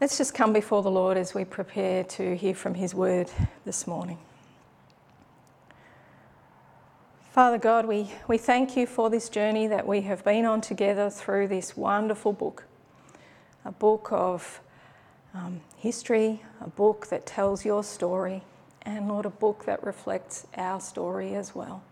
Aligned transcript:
Let's 0.00 0.16
just 0.16 0.32
come 0.32 0.54
before 0.54 0.82
the 0.82 0.90
Lord 0.90 1.18
as 1.18 1.34
we 1.34 1.44
prepare 1.44 2.04
to 2.04 2.34
hear 2.34 2.54
from 2.54 2.72
His 2.72 2.94
word 2.94 3.30
this 3.66 3.86
morning. 3.86 4.16
Father 7.32 7.58
God, 7.58 7.84
we, 7.84 8.10
we 8.26 8.38
thank 8.38 8.78
you 8.78 8.86
for 8.86 9.10
this 9.10 9.28
journey 9.28 9.66
that 9.66 9.86
we 9.86 10.00
have 10.00 10.24
been 10.24 10.46
on 10.46 10.62
together 10.62 11.10
through 11.10 11.48
this 11.48 11.76
wonderful 11.76 12.32
book. 12.32 12.64
A 13.66 13.72
book 13.72 14.08
of 14.10 14.62
um, 15.34 15.60
history, 15.76 16.40
a 16.62 16.70
book 16.70 17.08
that 17.08 17.26
tells 17.26 17.66
your 17.66 17.84
story, 17.84 18.42
and 18.80 19.06
Lord, 19.06 19.26
a 19.26 19.30
book 19.30 19.66
that 19.66 19.84
reflects 19.84 20.46
our 20.56 20.80
story 20.80 21.34
as 21.34 21.54
well. 21.54 21.82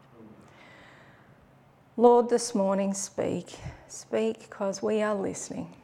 Lord, 1.99 2.31
this 2.31 2.55
morning 2.55 2.95
speak. 2.95 3.59
Speak 3.87 4.49
because 4.49 4.83
we 4.83 5.03
are 5.03 5.15
listening. 5.15 5.75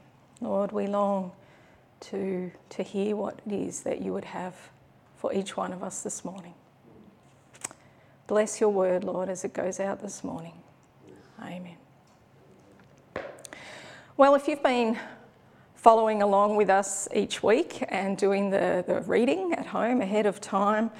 Lord, 0.40 0.72
we 0.72 0.86
long 0.86 1.32
to, 2.10 2.50
to 2.70 2.82
hear 2.82 3.16
what 3.16 3.40
it 3.46 3.52
is 3.52 3.82
that 3.82 4.02
you 4.02 4.12
would 4.12 4.24
have 4.24 4.54
for 5.16 5.32
each 5.32 5.56
one 5.56 5.72
of 5.72 5.82
us 5.82 6.02
this 6.02 6.24
morning. 6.24 6.54
Bless 8.26 8.60
your 8.60 8.70
word, 8.70 9.04
Lord, 9.04 9.28
as 9.28 9.44
it 9.44 9.52
goes 9.52 9.80
out 9.80 10.00
this 10.00 10.24
morning. 10.24 10.54
Amen. 11.40 11.76
Well, 14.16 14.34
if 14.34 14.48
you've 14.48 14.62
been 14.62 14.98
following 15.74 16.22
along 16.22 16.56
with 16.56 16.70
us 16.70 17.08
each 17.14 17.42
week 17.42 17.84
and 17.88 18.16
doing 18.16 18.48
the, 18.48 18.84
the 18.86 19.00
reading 19.02 19.52
at 19.52 19.66
home 19.66 20.00
ahead 20.00 20.24
of 20.24 20.40
time, 20.40 20.90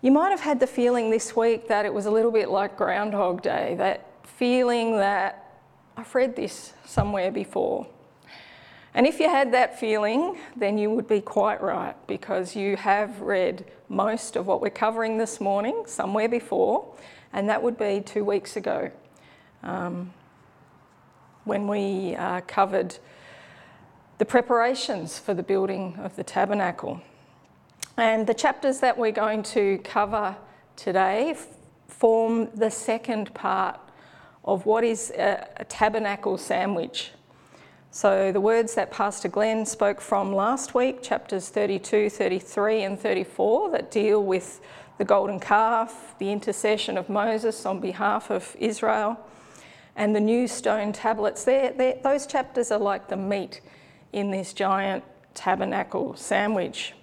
you 0.00 0.10
might 0.10 0.30
have 0.30 0.40
had 0.40 0.60
the 0.60 0.66
feeling 0.66 1.10
this 1.10 1.36
week 1.36 1.68
that 1.68 1.84
it 1.84 1.92
was 1.92 2.06
a 2.06 2.10
little 2.10 2.30
bit 2.30 2.48
like 2.48 2.76
Groundhog 2.76 3.42
Day, 3.42 3.74
that 3.76 4.06
feeling 4.24 4.96
that 4.96 5.60
I've 5.96 6.14
read 6.14 6.36
this 6.36 6.72
somewhere 6.86 7.30
before. 7.30 7.86
And 8.94 9.06
if 9.06 9.20
you 9.20 9.28
had 9.28 9.52
that 9.52 9.78
feeling, 9.78 10.38
then 10.56 10.76
you 10.76 10.90
would 10.90 11.06
be 11.06 11.20
quite 11.20 11.62
right 11.62 11.94
because 12.08 12.56
you 12.56 12.76
have 12.76 13.20
read 13.20 13.64
most 13.88 14.34
of 14.36 14.46
what 14.46 14.60
we're 14.60 14.70
covering 14.70 15.16
this 15.16 15.40
morning 15.40 15.84
somewhere 15.86 16.28
before, 16.28 16.92
and 17.32 17.48
that 17.48 17.62
would 17.62 17.78
be 17.78 18.00
two 18.00 18.24
weeks 18.24 18.56
ago 18.56 18.90
um, 19.62 20.12
when 21.44 21.68
we 21.68 22.16
uh, 22.16 22.40
covered 22.42 22.96
the 24.18 24.24
preparations 24.24 25.18
for 25.18 25.34
the 25.34 25.42
building 25.42 25.96
of 26.02 26.16
the 26.16 26.24
tabernacle. 26.24 27.00
And 27.96 28.26
the 28.26 28.34
chapters 28.34 28.80
that 28.80 28.98
we're 28.98 29.12
going 29.12 29.42
to 29.44 29.78
cover 29.84 30.36
today 30.76 31.36
form 31.88 32.48
the 32.54 32.70
second 32.70 33.32
part 33.34 33.78
of 34.44 34.66
what 34.66 34.84
is 34.84 35.10
a, 35.12 35.46
a 35.58 35.64
tabernacle 35.64 36.38
sandwich. 36.38 37.12
So, 37.92 38.30
the 38.30 38.40
words 38.40 38.76
that 38.76 38.92
Pastor 38.92 39.26
Glenn 39.26 39.66
spoke 39.66 40.00
from 40.00 40.32
last 40.32 40.74
week, 40.74 41.02
chapters 41.02 41.48
32, 41.48 42.08
33, 42.08 42.82
and 42.84 42.96
34, 42.96 43.72
that 43.72 43.90
deal 43.90 44.22
with 44.22 44.60
the 44.98 45.04
golden 45.04 45.40
calf, 45.40 46.14
the 46.20 46.30
intercession 46.30 46.96
of 46.96 47.08
Moses 47.08 47.66
on 47.66 47.80
behalf 47.80 48.30
of 48.30 48.54
Israel, 48.60 49.18
and 49.96 50.14
the 50.14 50.20
new 50.20 50.46
stone 50.46 50.92
tablets, 50.92 51.42
they're, 51.42 51.72
they're, 51.72 51.98
those 52.00 52.28
chapters 52.28 52.70
are 52.70 52.78
like 52.78 53.08
the 53.08 53.16
meat 53.16 53.60
in 54.12 54.30
this 54.30 54.52
giant 54.52 55.02
tabernacle 55.34 56.14
sandwich. 56.14 56.94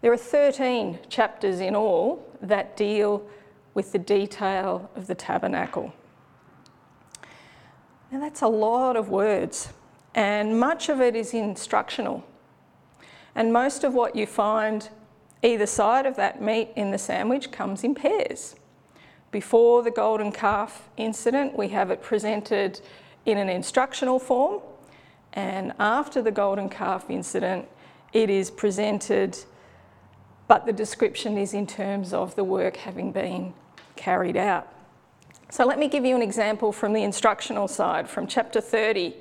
There 0.00 0.12
are 0.12 0.16
13 0.16 1.00
chapters 1.08 1.58
in 1.58 1.74
all 1.74 2.24
that 2.40 2.76
deal 2.76 3.26
with 3.74 3.90
the 3.90 3.98
detail 3.98 4.88
of 4.94 5.08
the 5.08 5.16
tabernacle. 5.16 5.92
Now, 8.12 8.20
that's 8.20 8.42
a 8.42 8.48
lot 8.48 8.94
of 8.94 9.08
words 9.08 9.72
and 10.14 10.58
much 10.58 10.88
of 10.88 11.00
it 11.00 11.16
is 11.16 11.34
instructional. 11.34 12.24
And 13.34 13.52
most 13.52 13.84
of 13.84 13.94
what 13.94 14.14
you 14.14 14.26
find 14.26 14.88
either 15.42 15.66
side 15.66 16.06
of 16.06 16.16
that 16.16 16.40
meat 16.40 16.70
in 16.76 16.90
the 16.90 16.98
sandwich 16.98 17.50
comes 17.50 17.84
in 17.84 17.94
pairs. 17.94 18.56
Before 19.30 19.82
the 19.82 19.90
golden 19.90 20.30
calf 20.30 20.88
incident, 20.96 21.56
we 21.56 21.68
have 21.68 21.90
it 21.90 22.02
presented 22.02 22.80
in 23.26 23.38
an 23.38 23.48
instructional 23.48 24.18
form, 24.18 24.60
and 25.32 25.72
after 25.80 26.22
the 26.22 26.30
golden 26.30 26.68
calf 26.68 27.10
incident, 27.10 27.66
it 28.12 28.30
is 28.30 28.50
presented, 28.50 29.36
but 30.46 30.66
the 30.66 30.72
description 30.72 31.36
is 31.36 31.52
in 31.52 31.66
terms 31.66 32.12
of 32.12 32.36
the 32.36 32.44
work 32.44 32.76
having 32.76 33.10
been 33.10 33.52
carried 33.96 34.36
out. 34.36 34.72
So 35.50 35.66
let 35.66 35.78
me 35.78 35.88
give 35.88 36.04
you 36.04 36.14
an 36.14 36.22
example 36.22 36.70
from 36.70 36.92
the 36.92 37.02
instructional 37.02 37.66
side, 37.66 38.08
from 38.08 38.26
chapter 38.28 38.60
30, 38.60 39.14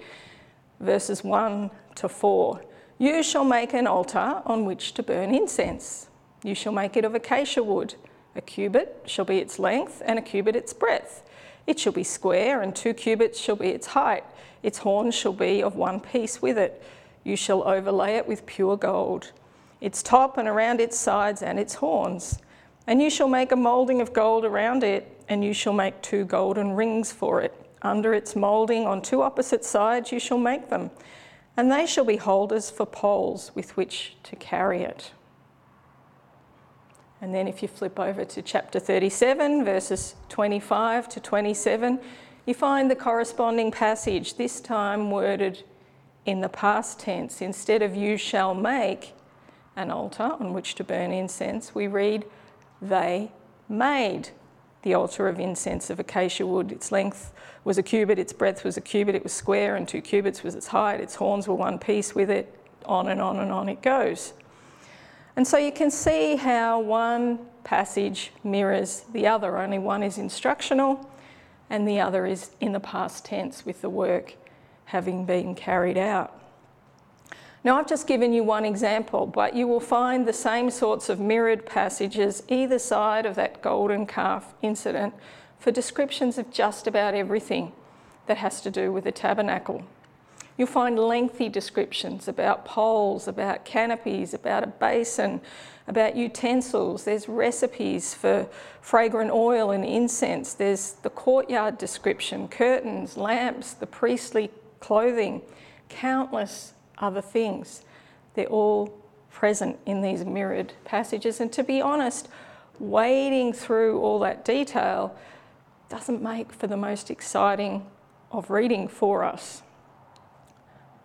verses 0.79 1.23
1 1.23 1.71
to 1.95 2.09
4. 2.09 2.61
You 2.97 3.23
shall 3.23 3.45
make 3.45 3.73
an 3.73 3.87
altar 3.87 4.41
on 4.45 4.65
which 4.65 4.93
to 4.93 5.03
burn 5.03 5.33
incense. 5.33 6.09
You 6.43 6.55
shall 6.55 6.73
make 6.73 6.95
it 6.97 7.05
of 7.05 7.15
acacia 7.15 7.63
wood. 7.63 7.95
A 8.35 8.41
cubit 8.41 9.03
shall 9.05 9.25
be 9.25 9.37
its 9.39 9.59
length, 9.59 10.01
and 10.05 10.17
a 10.17 10.21
cubit 10.21 10.55
its 10.55 10.73
breadth. 10.73 11.23
It 11.65 11.79
shall 11.79 11.93
be 11.93 12.03
square, 12.03 12.61
and 12.61 12.75
two 12.75 12.93
cubits 12.93 13.39
shall 13.39 13.55
be 13.55 13.69
its 13.69 13.87
height. 13.87 14.23
Its 14.61 14.79
horns 14.79 15.15
shall 15.15 15.33
be 15.33 15.61
of 15.61 15.75
one 15.75 15.99
piece 15.99 16.41
with 16.41 16.57
it. 16.57 16.83
You 17.23 17.35
shall 17.35 17.63
overlay 17.63 18.15
it 18.15 18.27
with 18.27 18.45
pure 18.45 18.75
gold, 18.75 19.31
its 19.79 20.03
top 20.03 20.37
and 20.37 20.47
around 20.47 20.81
its 20.81 20.97
sides 20.97 21.41
and 21.41 21.59
its 21.59 21.75
horns. 21.75 22.39
And 22.85 23.01
you 23.01 23.09
shall 23.09 23.29
make 23.29 23.51
a 23.51 23.55
moulding 23.55 24.01
of 24.01 24.11
gold 24.11 24.43
around 24.43 24.83
it, 24.83 25.21
and 25.29 25.43
you 25.43 25.53
shall 25.53 25.73
make 25.73 26.01
two 26.01 26.25
golden 26.25 26.73
rings 26.73 27.11
for 27.11 27.41
it. 27.41 27.53
Under 27.83 28.13
its 28.13 28.35
moulding 28.35 28.87
on 28.87 29.01
two 29.01 29.21
opposite 29.21 29.65
sides 29.65 30.11
you 30.11 30.19
shall 30.19 30.37
make 30.37 30.69
them, 30.69 30.89
and 31.57 31.71
they 31.71 31.85
shall 31.85 32.05
be 32.05 32.15
holders 32.15 32.69
for 32.69 32.85
poles 32.85 33.51
with 33.53 33.75
which 33.75 34.15
to 34.23 34.35
carry 34.37 34.83
it. 34.83 35.11
And 37.21 37.33
then 37.33 37.47
if 37.47 37.61
you 37.61 37.67
flip 37.67 37.99
over 37.99 38.25
to 38.25 38.41
chapter 38.41 38.79
37, 38.79 39.63
verses 39.63 40.15
25 40.29 41.07
to 41.09 41.19
27, 41.19 41.99
you 42.45 42.53
find 42.53 42.91
the 42.91 42.95
corresponding 42.95 43.71
passage, 43.71 44.35
this 44.35 44.59
time 44.59 45.09
worded 45.11 45.63
in 46.25 46.41
the 46.41 46.49
past 46.49 46.99
tense. 46.99 47.41
Instead 47.41 47.81
of 47.81 47.95
you 47.95 48.17
shall 48.17 48.53
make 48.53 49.13
an 49.75 49.89
altar 49.89 50.35
on 50.39 50.53
which 50.53 50.75
to 50.75 50.83
burn 50.83 51.11
incense, 51.11 51.73
we 51.73 51.87
read 51.87 52.25
they 52.81 53.31
made 53.69 54.29
the 54.83 54.93
altar 54.93 55.27
of 55.27 55.39
incense 55.39 55.89
of 55.89 55.99
acacia 55.99 56.45
wood. 56.45 56.71
Its 56.71 56.91
length 56.91 57.33
was 57.63 57.77
a 57.77 57.83
cubit, 57.83 58.19
its 58.19 58.33
breadth 58.33 58.63
was 58.63 58.77
a 58.77 58.81
cubit, 58.81 59.15
it 59.15 59.23
was 59.23 59.33
square, 59.33 59.75
and 59.75 59.87
two 59.87 60.01
cubits 60.01 60.43
was 60.43 60.55
its 60.55 60.67
height. 60.67 60.99
Its 60.99 61.15
horns 61.15 61.47
were 61.47 61.55
one 61.55 61.79
piece 61.79 62.13
with 62.13 62.29
it. 62.29 62.53
On 62.85 63.07
and 63.07 63.21
on 63.21 63.39
and 63.39 63.51
on 63.51 63.69
it 63.69 63.81
goes. 63.81 64.33
And 65.35 65.47
so 65.47 65.57
you 65.57 65.71
can 65.71 65.89
see 65.89 66.35
how 66.35 66.79
one 66.79 67.39
passage 67.63 68.31
mirrors 68.43 69.05
the 69.13 69.25
other, 69.25 69.57
only 69.57 69.79
one 69.79 70.03
is 70.03 70.17
instructional 70.17 71.09
and 71.69 71.87
the 71.87 71.99
other 71.99 72.25
is 72.25 72.51
in 72.59 72.73
the 72.73 72.79
past 72.79 73.25
tense 73.25 73.65
with 73.65 73.81
the 73.81 73.89
work 73.89 74.35
having 74.85 75.25
been 75.25 75.55
carried 75.55 75.97
out. 75.97 76.42
Now, 77.63 77.79
I've 77.79 77.87
just 77.87 78.07
given 78.07 78.33
you 78.33 78.43
one 78.43 78.65
example, 78.65 79.25
but 79.25 79.55
you 79.55 79.67
will 79.67 79.79
find 79.79 80.27
the 80.27 80.33
same 80.33 80.69
sorts 80.69 81.07
of 81.07 81.21
mirrored 81.21 81.65
passages 81.65 82.43
either 82.49 82.77
side 82.77 83.25
of 83.25 83.35
that 83.35 83.61
golden 83.61 84.05
calf 84.05 84.53
incident 84.61 85.13
for 85.59 85.71
descriptions 85.71 86.37
of 86.37 86.51
just 86.51 86.87
about 86.87 87.13
everything 87.13 87.71
that 88.27 88.37
has 88.37 88.59
to 88.61 88.71
do 88.71 88.91
with 88.91 89.05
the 89.05 89.13
tabernacle. 89.13 89.83
You'll 90.57 90.67
find 90.67 90.99
lengthy 90.99 91.47
descriptions 91.47 92.27
about 92.27 92.65
poles, 92.65 93.29
about 93.29 93.63
canopies, 93.63 94.33
about 94.33 94.63
a 94.63 94.67
basin, 94.67 95.39
about 95.87 96.17
utensils. 96.17 97.05
There's 97.05 97.29
recipes 97.29 98.13
for 98.13 98.47
fragrant 98.81 99.31
oil 99.31 99.71
and 99.71 99.85
incense. 99.85 100.53
There's 100.53 100.91
the 101.01 101.09
courtyard 101.09 101.77
description, 101.77 102.49
curtains, 102.49 103.15
lamps, 103.15 103.73
the 103.73 103.87
priestly 103.87 104.51
clothing, 104.81 105.41
countless 105.87 106.73
other 107.03 107.21
things. 107.21 107.83
They're 108.33 108.47
all 108.47 108.93
present 109.29 109.77
in 109.85 110.01
these 110.01 110.23
mirrored 110.23 110.73
passages. 110.85 111.39
And 111.39 111.51
to 111.53 111.63
be 111.63 111.81
honest, 111.81 112.29
wading 112.79 113.53
through 113.53 113.99
all 113.99 114.19
that 114.19 114.45
detail 114.45 115.15
doesn't 115.89 116.21
make 116.21 116.53
for 116.53 116.67
the 116.67 116.77
most 116.77 117.11
exciting 117.11 117.85
of 118.31 118.49
reading 118.49 118.87
for 118.87 119.23
us. 119.23 119.61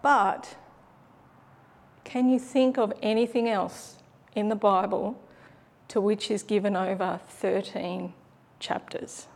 But 0.00 0.56
can 2.04 2.30
you 2.30 2.38
think 2.38 2.78
of 2.78 2.92
anything 3.02 3.48
else 3.48 3.96
in 4.34 4.48
the 4.48 4.56
Bible 4.56 5.20
to 5.88 6.00
which 6.00 6.30
is 6.30 6.42
given 6.42 6.76
over 6.76 7.20
13 7.28 8.14
chapters? 8.60 9.26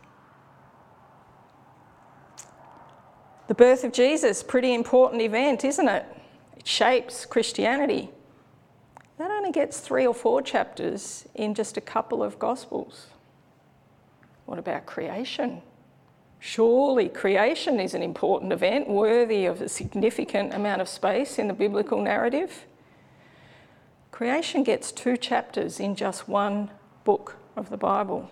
The 3.47 3.55
birth 3.55 3.83
of 3.83 3.91
Jesus, 3.91 4.41
pretty 4.41 4.73
important 4.73 5.21
event, 5.21 5.65
isn't 5.65 5.89
it? 5.89 6.05
It 6.57 6.67
shapes 6.67 7.25
Christianity. 7.25 8.09
That 9.17 9.31
only 9.31 9.51
gets 9.51 9.79
three 9.79 10.05
or 10.05 10.13
four 10.13 10.41
chapters 10.41 11.27
in 11.35 11.53
just 11.53 11.77
a 11.77 11.81
couple 11.81 12.23
of 12.23 12.39
Gospels. 12.39 13.07
What 14.45 14.59
about 14.59 14.85
creation? 14.85 15.61
Surely 16.39 17.07
creation 17.07 17.79
is 17.79 17.93
an 17.93 18.03
important 18.03 18.51
event 18.51 18.89
worthy 18.89 19.45
of 19.45 19.61
a 19.61 19.69
significant 19.69 20.53
amount 20.53 20.81
of 20.81 20.89
space 20.89 21.39
in 21.39 21.47
the 21.47 21.53
biblical 21.53 22.01
narrative. 22.01 22.65
Creation 24.11 24.61
gets 24.63 24.91
two 24.91 25.15
chapters 25.15 25.79
in 25.79 25.95
just 25.95 26.27
one 26.27 26.69
book 27.03 27.37
of 27.55 27.69
the 27.69 27.77
Bible. 27.77 28.29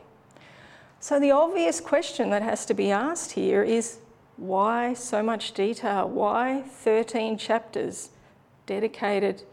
So, 0.99 1.19
the 1.19 1.31
obvious 1.31 1.79
question 1.79 2.29
that 2.31 2.43
has 2.43 2.65
to 2.65 2.73
be 2.73 2.91
asked 2.91 3.31
here 3.31 3.63
is 3.63 3.99
why 4.41 4.95
so 4.95 5.21
much 5.21 5.51
detail? 5.51 6.09
Why 6.09 6.63
13 6.63 7.37
chapters 7.37 8.09
dedicated 8.65 9.43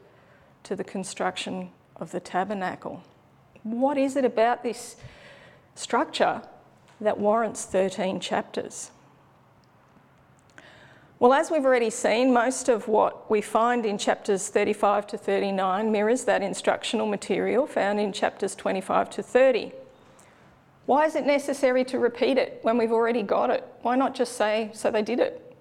to 0.62 0.74
the 0.74 0.82
construction 0.82 1.68
of 1.96 2.10
the 2.10 2.20
tabernacle? 2.20 3.02
What 3.64 3.98
is 3.98 4.16
it 4.16 4.24
about 4.24 4.62
this 4.62 4.96
structure 5.74 6.40
that 7.02 7.18
warrants 7.18 7.66
13 7.66 8.18
chapters? 8.18 8.90
Well, 11.18 11.34
as 11.34 11.50
we've 11.50 11.66
already 11.66 11.90
seen, 11.90 12.32
most 12.32 12.70
of 12.70 12.88
what 12.88 13.30
we 13.30 13.42
find 13.42 13.84
in 13.84 13.98
chapters 13.98 14.48
35 14.48 15.06
to 15.08 15.18
39 15.18 15.92
mirrors 15.92 16.24
that 16.24 16.42
instructional 16.42 17.06
material 17.06 17.66
found 17.66 18.00
in 18.00 18.10
chapters 18.10 18.54
25 18.54 19.10
to 19.10 19.22
30. 19.22 19.72
Why 20.88 21.04
is 21.04 21.16
it 21.16 21.26
necessary 21.26 21.84
to 21.84 21.98
repeat 21.98 22.38
it 22.38 22.60
when 22.62 22.78
we've 22.78 22.92
already 22.92 23.22
got 23.22 23.50
it? 23.50 23.62
Why 23.82 23.94
not 23.94 24.14
just 24.14 24.38
say, 24.38 24.70
so 24.72 24.90
they 24.90 25.02
did 25.02 25.20
it? 25.20 25.54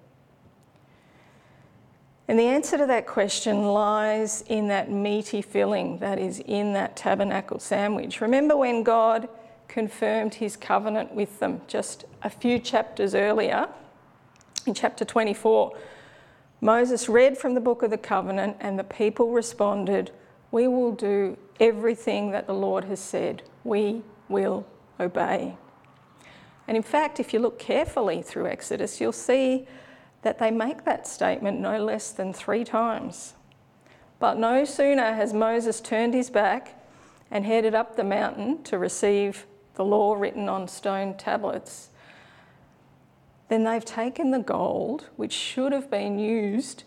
And 2.28 2.38
the 2.38 2.44
answer 2.44 2.78
to 2.78 2.86
that 2.86 3.06
question 3.06 3.64
lies 3.64 4.42
in 4.48 4.68
that 4.68 4.90
meaty 4.90 5.42
filling 5.42 5.98
that 5.98 6.18
is 6.18 6.40
in 6.40 6.72
that 6.72 6.96
tabernacle 6.96 7.58
sandwich. 7.58 8.22
Remember 8.22 8.56
when 8.56 8.82
God 8.82 9.28
confirmed 9.68 10.32
his 10.32 10.56
covenant 10.56 11.12
with 11.12 11.40
them 11.40 11.60
just 11.66 12.06
a 12.22 12.30
few 12.30 12.58
chapters 12.58 13.14
earlier? 13.14 13.68
In 14.64 14.72
chapter 14.72 15.04
24, 15.04 15.76
Moses 16.62 17.06
read 17.06 17.36
from 17.36 17.52
the 17.52 17.60
book 17.60 17.82
of 17.82 17.90
the 17.90 17.98
covenant, 17.98 18.56
and 18.60 18.78
the 18.78 18.84
people 18.84 19.32
responded, 19.32 20.10
We 20.52 20.68
will 20.68 20.92
do 20.92 21.36
everything 21.60 22.30
that 22.30 22.46
the 22.46 22.54
Lord 22.54 22.84
has 22.84 22.98
said. 22.98 23.42
We 23.62 24.00
will 24.30 24.64
obey. 25.00 25.56
And 26.66 26.76
in 26.76 26.82
fact, 26.82 27.18
if 27.18 27.32
you 27.32 27.40
look 27.40 27.58
carefully 27.58 28.22
through 28.22 28.46
Exodus, 28.46 29.00
you'll 29.00 29.12
see 29.12 29.66
that 30.22 30.38
they 30.38 30.50
make 30.50 30.84
that 30.84 31.06
statement 31.06 31.60
no 31.60 31.82
less 31.82 32.10
than 32.10 32.32
three 32.32 32.64
times. 32.64 33.34
But 34.18 34.36
no 34.36 34.64
sooner 34.64 35.14
has 35.14 35.32
Moses 35.32 35.80
turned 35.80 36.12
his 36.12 36.28
back 36.28 36.74
and 37.30 37.44
headed 37.44 37.74
up 37.74 37.96
the 37.96 38.04
mountain 38.04 38.62
to 38.64 38.78
receive 38.78 39.46
the 39.74 39.84
law 39.84 40.14
written 40.14 40.48
on 40.48 40.68
stone 40.68 41.14
tablets, 41.14 41.88
then 43.48 43.64
they've 43.64 43.84
taken 43.84 44.30
the 44.30 44.38
gold, 44.38 45.06
which 45.16 45.32
should 45.32 45.72
have 45.72 45.90
been 45.90 46.18
used 46.18 46.84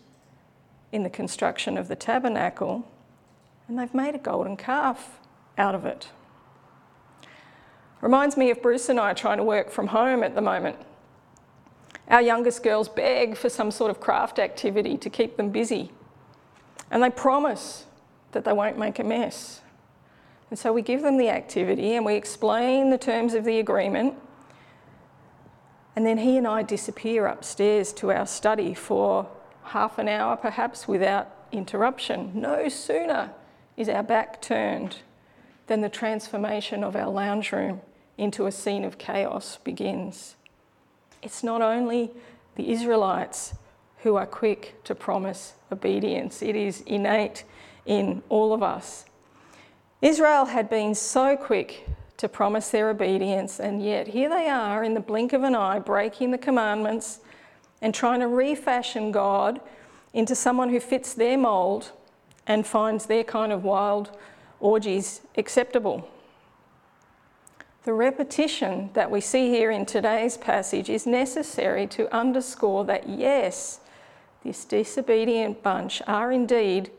in 0.92 1.02
the 1.02 1.10
construction 1.10 1.76
of 1.76 1.88
the 1.88 1.96
tabernacle, 1.96 2.86
and 3.66 3.78
they've 3.78 3.94
made 3.94 4.14
a 4.14 4.18
golden 4.18 4.56
calf 4.56 5.18
out 5.56 5.74
of 5.74 5.84
it. 5.86 6.08
Reminds 8.02 8.36
me 8.36 8.50
of 8.50 8.60
Bruce 8.60 8.88
and 8.88 8.98
I 8.98 9.14
trying 9.14 9.36
to 9.36 9.44
work 9.44 9.70
from 9.70 9.86
home 9.86 10.24
at 10.24 10.34
the 10.34 10.40
moment. 10.40 10.76
Our 12.08 12.20
youngest 12.20 12.64
girls 12.64 12.88
beg 12.88 13.36
for 13.36 13.48
some 13.48 13.70
sort 13.70 13.92
of 13.92 14.00
craft 14.00 14.40
activity 14.40 14.98
to 14.98 15.08
keep 15.08 15.36
them 15.36 15.50
busy, 15.50 15.92
and 16.90 17.00
they 17.00 17.10
promise 17.10 17.86
that 18.32 18.44
they 18.44 18.52
won't 18.52 18.76
make 18.76 18.98
a 18.98 19.04
mess. 19.04 19.60
And 20.50 20.58
so 20.58 20.72
we 20.72 20.82
give 20.82 21.02
them 21.02 21.16
the 21.16 21.28
activity 21.28 21.94
and 21.94 22.04
we 22.04 22.14
explain 22.14 22.90
the 22.90 22.98
terms 22.98 23.34
of 23.34 23.44
the 23.44 23.58
agreement. 23.60 24.14
And 25.94 26.04
then 26.04 26.18
he 26.18 26.36
and 26.36 26.46
I 26.46 26.62
disappear 26.62 27.26
upstairs 27.26 27.92
to 27.94 28.10
our 28.10 28.26
study 28.26 28.74
for 28.74 29.28
half 29.62 29.98
an 29.98 30.08
hour, 30.08 30.36
perhaps 30.36 30.88
without 30.88 31.30
interruption. 31.52 32.32
No 32.34 32.68
sooner 32.68 33.30
is 33.76 33.88
our 33.88 34.02
back 34.02 34.42
turned 34.42 34.96
than 35.68 35.82
the 35.82 35.88
transformation 35.88 36.82
of 36.82 36.96
our 36.96 37.08
lounge 37.08 37.52
room 37.52 37.80
into 38.18 38.46
a 38.46 38.52
scene 38.52 38.84
of 38.84 38.98
chaos 38.98 39.58
begins. 39.64 40.36
It's 41.22 41.42
not 41.42 41.62
only 41.62 42.10
the 42.56 42.70
Israelites 42.70 43.54
who 43.98 44.16
are 44.16 44.26
quick 44.26 44.82
to 44.84 44.94
promise 44.94 45.54
obedience, 45.70 46.42
it 46.42 46.56
is 46.56 46.82
innate 46.82 47.44
in 47.86 48.22
all 48.28 48.52
of 48.52 48.62
us. 48.62 49.04
Israel 50.00 50.46
had 50.46 50.68
been 50.68 50.94
so 50.94 51.36
quick 51.36 51.86
to 52.16 52.28
promise 52.28 52.68
their 52.70 52.90
obedience, 52.90 53.60
and 53.60 53.82
yet 53.82 54.08
here 54.08 54.28
they 54.28 54.48
are 54.48 54.84
in 54.84 54.94
the 54.94 55.00
blink 55.00 55.32
of 55.32 55.42
an 55.44 55.54
eye 55.54 55.78
breaking 55.78 56.30
the 56.30 56.38
commandments 56.38 57.20
and 57.80 57.94
trying 57.94 58.20
to 58.20 58.28
refashion 58.28 59.10
God 59.12 59.60
into 60.12 60.34
someone 60.34 60.70
who 60.70 60.80
fits 60.80 61.14
their 61.14 61.38
mould 61.38 61.90
and 62.46 62.66
finds 62.66 63.06
their 63.06 63.24
kind 63.24 63.52
of 63.52 63.64
wild 63.64 64.10
orgies 64.60 65.20
acceptable. 65.36 66.08
The 67.84 67.92
repetition 67.92 68.90
that 68.92 69.10
we 69.10 69.20
see 69.20 69.48
here 69.48 69.72
in 69.72 69.86
today's 69.86 70.36
passage 70.36 70.88
is 70.88 71.04
necessary 71.04 71.88
to 71.88 72.14
underscore 72.14 72.84
that 72.84 73.08
yes, 73.08 73.80
this 74.44 74.64
disobedient 74.64 75.64
bunch 75.64 76.00
are 76.06 76.30
indeed 76.30 76.90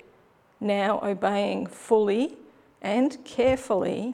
now 0.60 1.00
obeying 1.02 1.68
fully 1.68 2.38
and 2.82 3.18
carefully, 3.24 4.14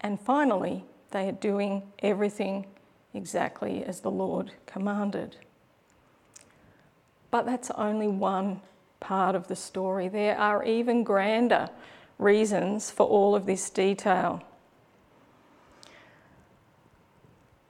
and 0.00 0.18
finally, 0.18 0.84
they 1.10 1.28
are 1.28 1.32
doing 1.32 1.82
everything 1.98 2.64
exactly 3.12 3.84
as 3.84 4.00
the 4.00 4.10
Lord 4.10 4.52
commanded. 4.64 5.36
But 7.30 7.44
that's 7.44 7.70
only 7.72 8.08
one 8.08 8.62
part 8.98 9.34
of 9.34 9.48
the 9.48 9.56
story. 9.56 10.08
There 10.08 10.38
are 10.38 10.64
even 10.64 11.04
grander 11.04 11.68
reasons 12.18 12.90
for 12.90 13.06
all 13.06 13.34
of 13.34 13.44
this 13.44 13.68
detail. 13.68 14.42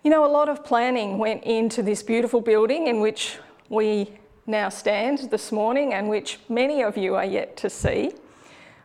You 0.03 0.09
know, 0.09 0.25
a 0.25 0.33
lot 0.33 0.49
of 0.49 0.65
planning 0.65 1.19
went 1.19 1.45
into 1.45 1.83
this 1.83 2.03
beautiful 2.03 2.41
building 2.41 2.87
in 2.87 3.01
which 3.01 3.37
we 3.69 4.11
now 4.47 4.71
stand 4.71 5.31
this 5.31 5.53
morning 5.53 5.93
and 5.93 6.09
which 6.09 6.39
many 6.49 6.83
of 6.83 6.97
you 6.97 7.17
are 7.17 7.25
yet 7.27 7.55
to 7.59 7.69
see, 7.69 8.13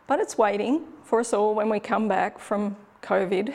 but 0.06 0.20
it's 0.20 0.36
waiting 0.36 0.84
for 1.04 1.20
us 1.20 1.32
all 1.32 1.54
when 1.54 1.70
we 1.70 1.80
come 1.80 2.06
back 2.06 2.38
from 2.38 2.76
COVID. 3.00 3.54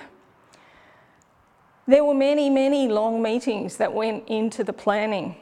There 1.85 2.03
were 2.03 2.15
many, 2.15 2.49
many 2.49 2.87
long 2.87 3.21
meetings 3.21 3.77
that 3.77 3.93
went 3.93 4.27
into 4.27 4.63
the 4.63 4.73
planning 4.73 5.35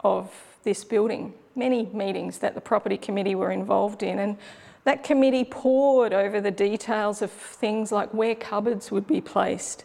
of 0.00 0.34
this 0.64 0.82
building, 0.82 1.32
many 1.54 1.86
meetings 1.92 2.38
that 2.38 2.56
the 2.56 2.60
property 2.60 2.96
committee 2.96 3.36
were 3.36 3.52
involved 3.52 4.02
in, 4.02 4.18
and 4.18 4.36
that 4.82 5.04
committee 5.04 5.44
pored 5.44 6.12
over 6.12 6.40
the 6.40 6.50
details 6.50 7.22
of 7.22 7.30
things 7.30 7.92
like 7.92 8.12
where 8.12 8.34
cupboards 8.34 8.90
would 8.90 9.06
be 9.06 9.20
placed 9.20 9.84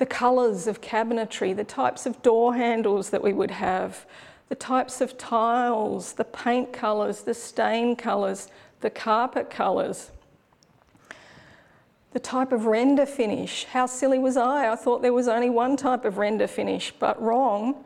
the 0.00 0.06
colours 0.06 0.66
of 0.66 0.80
cabinetry, 0.80 1.54
the 1.54 1.62
types 1.62 2.06
of 2.06 2.22
door 2.22 2.54
handles 2.54 3.10
that 3.10 3.22
we 3.22 3.34
would 3.34 3.50
have, 3.50 4.06
the 4.48 4.54
types 4.54 5.02
of 5.02 5.18
tiles, 5.18 6.14
the 6.14 6.24
paint 6.24 6.72
colours, 6.72 7.20
the 7.20 7.34
stain 7.34 7.94
colours, 7.94 8.48
the 8.80 8.88
carpet 8.88 9.50
colours, 9.50 10.10
the 12.12 12.18
type 12.18 12.50
of 12.50 12.64
render 12.64 13.04
finish. 13.04 13.64
How 13.64 13.84
silly 13.84 14.18
was 14.18 14.38
I? 14.38 14.72
I 14.72 14.74
thought 14.74 15.02
there 15.02 15.12
was 15.12 15.28
only 15.28 15.50
one 15.50 15.76
type 15.76 16.06
of 16.06 16.16
render 16.16 16.46
finish, 16.46 16.94
but 16.98 17.20
wrong. 17.20 17.84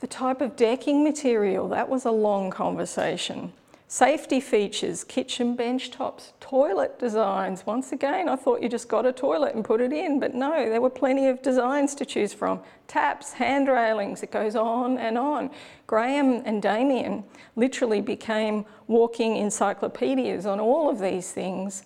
The 0.00 0.06
type 0.06 0.40
of 0.40 0.54
decking 0.54 1.02
material, 1.02 1.68
that 1.70 1.88
was 1.88 2.04
a 2.04 2.12
long 2.12 2.48
conversation. 2.48 3.52
Safety 3.90 4.38
features, 4.38 5.02
kitchen 5.02 5.56
bench 5.56 5.90
tops, 5.90 6.34
toilet 6.40 6.98
designs. 6.98 7.64
Once 7.64 7.90
again, 7.90 8.28
I 8.28 8.36
thought 8.36 8.62
you 8.62 8.68
just 8.68 8.86
got 8.86 9.06
a 9.06 9.12
toilet 9.12 9.54
and 9.54 9.64
put 9.64 9.80
it 9.80 9.94
in, 9.94 10.20
but 10.20 10.34
no, 10.34 10.68
there 10.68 10.82
were 10.82 10.90
plenty 10.90 11.26
of 11.28 11.40
designs 11.40 11.94
to 11.94 12.04
choose 12.04 12.34
from. 12.34 12.60
Taps, 12.86 13.32
hand 13.32 13.66
railings, 13.66 14.22
it 14.22 14.30
goes 14.30 14.54
on 14.54 14.98
and 14.98 15.16
on. 15.16 15.50
Graham 15.86 16.42
and 16.44 16.60
Damien 16.60 17.24
literally 17.56 18.02
became 18.02 18.66
walking 18.88 19.38
encyclopedias 19.38 20.44
on 20.44 20.60
all 20.60 20.90
of 20.90 20.98
these 20.98 21.32
things. 21.32 21.82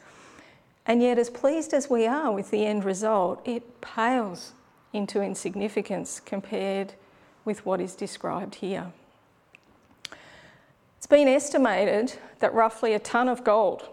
And 0.85 1.01
yet, 1.01 1.21
as 1.21 1.31
pleased 1.31 1.73
as 1.73 1.89
we 1.89 2.09
are 2.09 2.33
with 2.33 2.51
the 2.51 2.67
end 2.67 2.85
result, 2.85 3.41
it 3.47 3.81
pales 3.81 4.55
into 4.93 5.23
insignificance 5.23 6.19
compared 6.19 6.95
with 7.45 7.65
what 7.65 7.81
is 7.81 7.95
described 7.95 8.57
here. 8.57 8.93
It's 11.03 11.09
been 11.09 11.27
estimated 11.27 12.15
that 12.39 12.55
roughly 12.55 12.95
a 12.95 13.01
tonne 13.01 13.29
of 13.29 13.43
gold, 13.43 13.89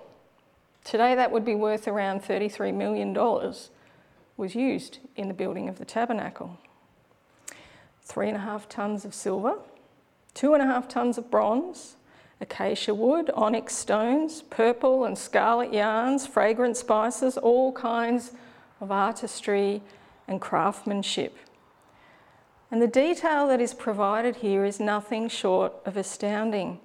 today 0.84 1.16
that 1.16 1.32
would 1.32 1.44
be 1.44 1.56
worth 1.56 1.88
around 1.88 2.22
$33 2.22 2.72
million, 2.72 3.16
was 4.38 4.54
used 4.54 5.00
in 5.16 5.28
the 5.28 5.34
building 5.34 5.68
of 5.68 5.80
the 5.80 5.86
tabernacle. 5.86 6.60
Three 8.04 8.28
and 8.28 8.38
a 8.38 8.42
half 8.42 8.70
tonnes 8.70 9.06
of 9.06 9.16
silver, 9.16 9.56
two 10.36 10.54
and 10.54 10.62
a 10.62 10.68
half 10.68 10.88
tonnes 10.88 11.18
of 11.18 11.32
bronze, 11.32 11.96
acacia 12.40 12.94
wood, 12.94 13.32
onyx 13.34 13.76
stones, 13.76 14.44
purple 14.44 15.04
and 15.04 15.18
scarlet 15.18 15.74
yarns, 15.74 16.28
fragrant 16.28 16.78
spices, 16.78 17.40
all 17.40 17.72
kinds 17.72 18.34
of 18.80 18.92
artistry 18.92 19.82
and 20.28 20.40
craftsmanship. 20.40 21.36
And 22.70 22.80
the 22.80 22.88
detail 22.88 23.48
that 23.48 23.60
is 23.60 23.74
provided 23.74 24.36
here 24.36 24.64
is 24.64 24.80
nothing 24.80 25.28
short 25.28 25.74
of 25.88 25.98
astounding. 25.98 26.80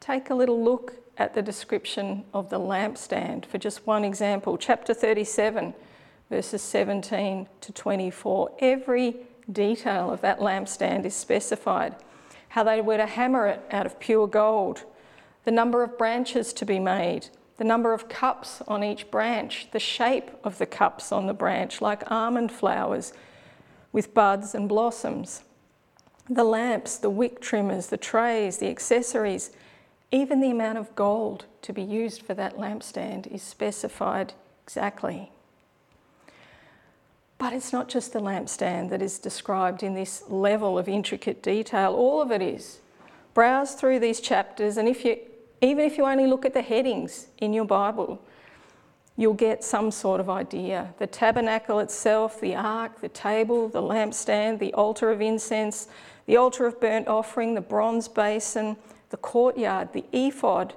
Take 0.00 0.30
a 0.30 0.34
little 0.34 0.62
look 0.62 0.94
at 1.18 1.34
the 1.34 1.42
description 1.42 2.24
of 2.32 2.48
the 2.48 2.58
lampstand 2.58 3.44
for 3.44 3.58
just 3.58 3.86
one 3.86 4.02
example. 4.02 4.56
Chapter 4.56 4.94
37, 4.94 5.74
verses 6.30 6.62
17 6.62 7.46
to 7.60 7.72
24. 7.72 8.50
Every 8.60 9.16
detail 9.52 10.10
of 10.10 10.22
that 10.22 10.38
lampstand 10.38 11.04
is 11.04 11.14
specified. 11.14 11.96
How 12.48 12.64
they 12.64 12.80
were 12.80 12.96
to 12.96 13.04
hammer 13.04 13.46
it 13.46 13.62
out 13.70 13.84
of 13.84 14.00
pure 14.00 14.26
gold, 14.26 14.84
the 15.44 15.50
number 15.50 15.82
of 15.82 15.98
branches 15.98 16.54
to 16.54 16.64
be 16.64 16.78
made, 16.78 17.28
the 17.58 17.64
number 17.64 17.92
of 17.92 18.08
cups 18.08 18.62
on 18.66 18.82
each 18.82 19.10
branch, 19.10 19.68
the 19.70 19.78
shape 19.78 20.30
of 20.42 20.56
the 20.56 20.66
cups 20.66 21.12
on 21.12 21.26
the 21.26 21.34
branch, 21.34 21.82
like 21.82 22.10
almond 22.10 22.50
flowers 22.50 23.12
with 23.92 24.14
buds 24.14 24.54
and 24.54 24.66
blossoms, 24.66 25.42
the 26.28 26.44
lamps, 26.44 26.96
the 26.96 27.10
wick 27.10 27.40
trimmers, 27.40 27.88
the 27.88 27.98
trays, 27.98 28.56
the 28.58 28.68
accessories, 28.68 29.50
even 30.12 30.40
the 30.40 30.50
amount 30.50 30.78
of 30.78 30.94
gold 30.96 31.46
to 31.62 31.72
be 31.72 31.82
used 31.82 32.22
for 32.22 32.34
that 32.34 32.56
lampstand 32.56 33.26
is 33.28 33.42
specified 33.42 34.34
exactly. 34.64 35.30
But 37.38 37.52
it's 37.52 37.72
not 37.72 37.88
just 37.88 38.12
the 38.12 38.20
lampstand 38.20 38.90
that 38.90 39.00
is 39.00 39.18
described 39.18 39.82
in 39.82 39.94
this 39.94 40.24
level 40.28 40.78
of 40.78 40.88
intricate 40.88 41.42
detail, 41.42 41.94
all 41.94 42.20
of 42.20 42.30
it 42.30 42.42
is. 42.42 42.80
Browse 43.32 43.74
through 43.74 44.00
these 44.00 44.20
chapters, 44.20 44.76
and 44.76 44.88
if 44.88 45.04
you, 45.04 45.16
even 45.62 45.84
if 45.84 45.96
you 45.96 46.04
only 46.04 46.26
look 46.26 46.44
at 46.44 46.52
the 46.52 46.62
headings 46.62 47.28
in 47.38 47.52
your 47.52 47.64
Bible, 47.64 48.20
you'll 49.16 49.32
get 49.34 49.62
some 49.62 49.90
sort 49.90 50.20
of 50.20 50.28
idea. 50.28 50.92
The 50.98 51.06
tabernacle 51.06 51.78
itself, 51.78 52.40
the 52.40 52.54
ark, 52.54 53.00
the 53.00 53.08
table, 53.08 53.68
the 53.68 53.82
lampstand, 53.82 54.58
the 54.58 54.74
altar 54.74 55.10
of 55.10 55.20
incense, 55.20 55.88
the 56.26 56.36
altar 56.36 56.66
of 56.66 56.80
burnt 56.80 57.06
offering, 57.06 57.54
the 57.54 57.60
bronze 57.60 58.08
basin, 58.08 58.76
the 59.10 59.16
courtyard, 59.16 59.92
the 59.92 60.04
ephod, 60.12 60.74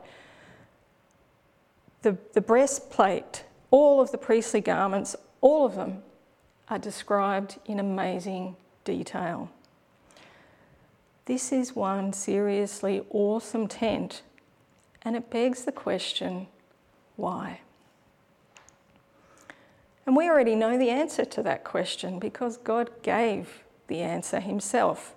the, 2.02 2.18
the 2.34 2.42
breastplate, 2.42 3.46
all 3.72 4.02
of 4.02 4.12
the 4.12 4.18
priestly 4.18 4.62
garments, 4.62 5.16
all 5.42 5.66
of 5.66 5.76
them 5.76 6.04
are 6.70 6.80
described 6.80 7.58
in 7.66 7.80
amazing 7.80 8.56
detail. 8.84 9.50
This 11.26 11.52
is 11.54 11.76
one 11.76 12.12
seriously 12.12 13.06
awesome 13.10 13.68
tent, 13.68 14.24
and 15.04 15.16
it 15.16 15.30
begs 15.30 15.64
the 15.64 15.72
question 15.72 16.48
why? 17.16 17.62
And 20.06 20.18
we 20.18 20.28
already 20.28 20.56
know 20.56 20.78
the 20.78 20.90
answer 20.90 21.24
to 21.24 21.44
that 21.44 21.64
question 21.64 22.20
because 22.20 22.58
God 22.58 22.90
gave 23.04 23.64
the 23.88 24.02
answer 24.02 24.40
Himself 24.40 25.16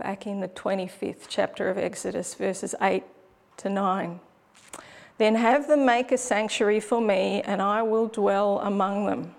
back 0.00 0.26
in 0.26 0.40
the 0.40 0.48
25th 0.48 1.26
chapter 1.28 1.68
of 1.68 1.76
Exodus, 1.76 2.32
verses 2.34 2.74
8 2.80 3.04
to 3.58 3.68
9. 3.68 4.18
Then 5.18 5.34
have 5.34 5.68
them 5.68 5.84
make 5.84 6.10
a 6.10 6.16
sanctuary 6.16 6.80
for 6.80 7.02
me, 7.02 7.42
and 7.42 7.60
I 7.60 7.82
will 7.82 8.08
dwell 8.08 8.60
among 8.60 9.04
them. 9.04 9.34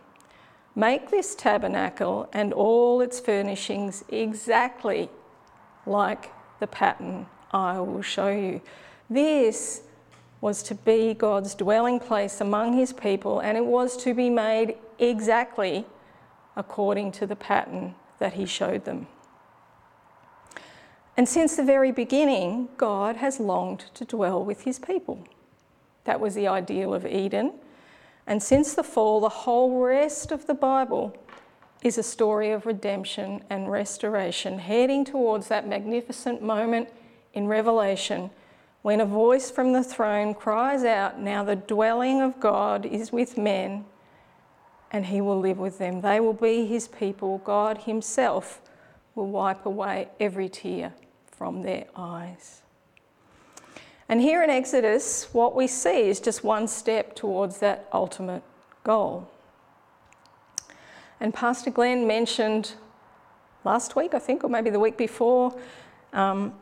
Make 0.76 1.10
this 1.10 1.34
tabernacle 1.34 2.30
and 2.32 2.54
all 2.54 3.02
its 3.02 3.20
furnishings 3.20 4.04
exactly 4.10 5.10
like 5.88 6.32
the 6.60 6.68
pattern 6.68 7.26
I 7.52 7.80
will 7.80 8.04
show 8.04 8.30
you. 8.30 8.62
This 9.10 9.82
was 10.42 10.62
to 10.64 10.76
be 10.76 11.16
God's 11.16 11.56
dwelling 11.56 12.00
place 12.00 12.40
among 12.40 12.74
his 12.74 12.94
people, 12.94 13.40
and 13.40 13.58
it 13.58 13.66
was 13.66 13.98
to 14.04 14.14
be 14.14 14.30
made 14.30 14.78
exactly 15.00 15.88
according 16.56 17.12
to 17.14 17.26
the 17.26 17.36
pattern 17.36 17.96
that 18.20 18.34
he 18.34 18.46
showed 18.46 18.86
them. 18.86 19.08
And 21.22 21.30
since 21.30 21.56
the 21.56 21.64
very 21.64 21.92
beginning, 21.92 22.70
God 22.78 23.18
has 23.18 23.40
longed 23.40 23.86
to 23.94 24.06
dwell 24.06 24.44
with 24.44 24.64
his 24.64 24.80
people. 24.80 25.24
That 26.06 26.20
was 26.20 26.34
the 26.34 26.48
ideal 26.48 26.96
of 26.96 27.06
Eden. 27.06 27.54
And 28.26 28.42
since 28.42 28.74
the 28.74 28.84
fall, 28.84 29.20
the 29.20 29.30
whole 29.30 29.84
rest 29.84 30.32
of 30.32 30.48
the 30.48 30.56
Bible 30.56 31.16
is 31.84 32.00
a 32.00 32.02
story 32.02 32.50
of 32.50 32.66
redemption 32.66 33.44
and 33.52 33.70
restoration, 33.70 34.58
heading 34.58 35.06
towards 35.06 35.48
that 35.50 35.68
magnificent 35.68 36.42
moment 36.42 36.90
in 37.36 37.46
Revelation 37.46 38.32
when 38.82 39.00
a 39.00 39.06
voice 39.06 39.52
from 39.52 39.74
the 39.74 39.84
throne 39.84 40.34
cries 40.34 40.84
out, 40.84 41.20
Now 41.20 41.44
the 41.44 41.56
dwelling 41.56 42.20
of 42.20 42.40
God 42.40 42.84
is 42.84 43.12
with 43.12 43.38
men, 43.38 43.86
and 44.90 45.06
he 45.06 45.22
will 45.22 45.40
live 45.40 45.60
with 45.60 45.78
them. 45.78 46.02
They 46.02 46.20
will 46.20 46.34
be 46.34 46.66
his 46.66 46.88
people. 46.88 47.38
God 47.46 47.78
himself 47.84 48.60
will 49.14 49.28
wipe 49.28 49.68
away 49.68 50.08
every 50.20 50.50
tear 50.50 50.94
from 51.42 51.64
their 51.64 51.86
eyes. 51.96 52.62
And 54.08 54.22
here 54.22 54.44
in 54.44 54.52
Exodus, 54.52 55.28
what 55.34 55.56
we 55.56 55.66
see 55.66 56.08
is 56.08 56.20
just 56.20 56.44
one 56.44 56.68
step 56.68 57.16
towards 57.16 57.58
that 57.62 57.90
ultimate 57.92 58.44
goal. 58.84 59.28
And 61.20 61.34
Pastor 61.34 61.72
Glenn 61.72 62.06
mentioned 62.06 62.74
last 63.64 63.96
week, 63.96 64.14
I 64.14 64.20
think, 64.20 64.44
or 64.44 64.50
maybe 64.50 64.70
the 64.70 64.80
week 64.80 65.00
before, 65.00 65.60
um, 66.14 66.54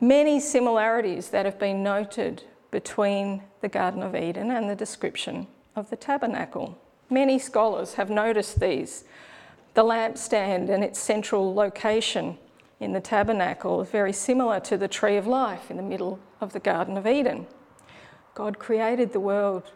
many 0.00 0.40
similarities 0.40 1.28
that 1.28 1.44
have 1.44 1.58
been 1.58 1.82
noted 1.82 2.42
between 2.70 3.42
the 3.60 3.68
Garden 3.68 4.02
of 4.02 4.16
Eden 4.16 4.50
and 4.50 4.70
the 4.70 4.76
description 4.76 5.46
of 5.74 5.90
the 5.90 5.96
tabernacle. 5.96 6.78
Many 7.10 7.38
scholars 7.38 7.92
have 7.96 8.08
noticed 8.08 8.60
these. 8.60 9.04
The 9.74 9.84
lampstand 9.84 10.70
and 10.70 10.82
its 10.82 10.98
central 10.98 11.54
location, 11.54 12.38
in 12.78 12.92
the 12.92 13.00
tabernacle 13.00 13.82
very 13.84 14.12
similar 14.12 14.60
to 14.60 14.76
the 14.76 14.88
tree 14.88 15.16
of 15.16 15.26
life 15.26 15.70
in 15.70 15.76
the 15.76 15.82
middle 15.82 16.18
of 16.40 16.52
the 16.52 16.60
Garden 16.60 16.96
of 16.96 17.06
Eden. 17.06 17.46
God 18.34 18.58
created 18.58 19.12
the 19.12 19.20
world 19.20 19.72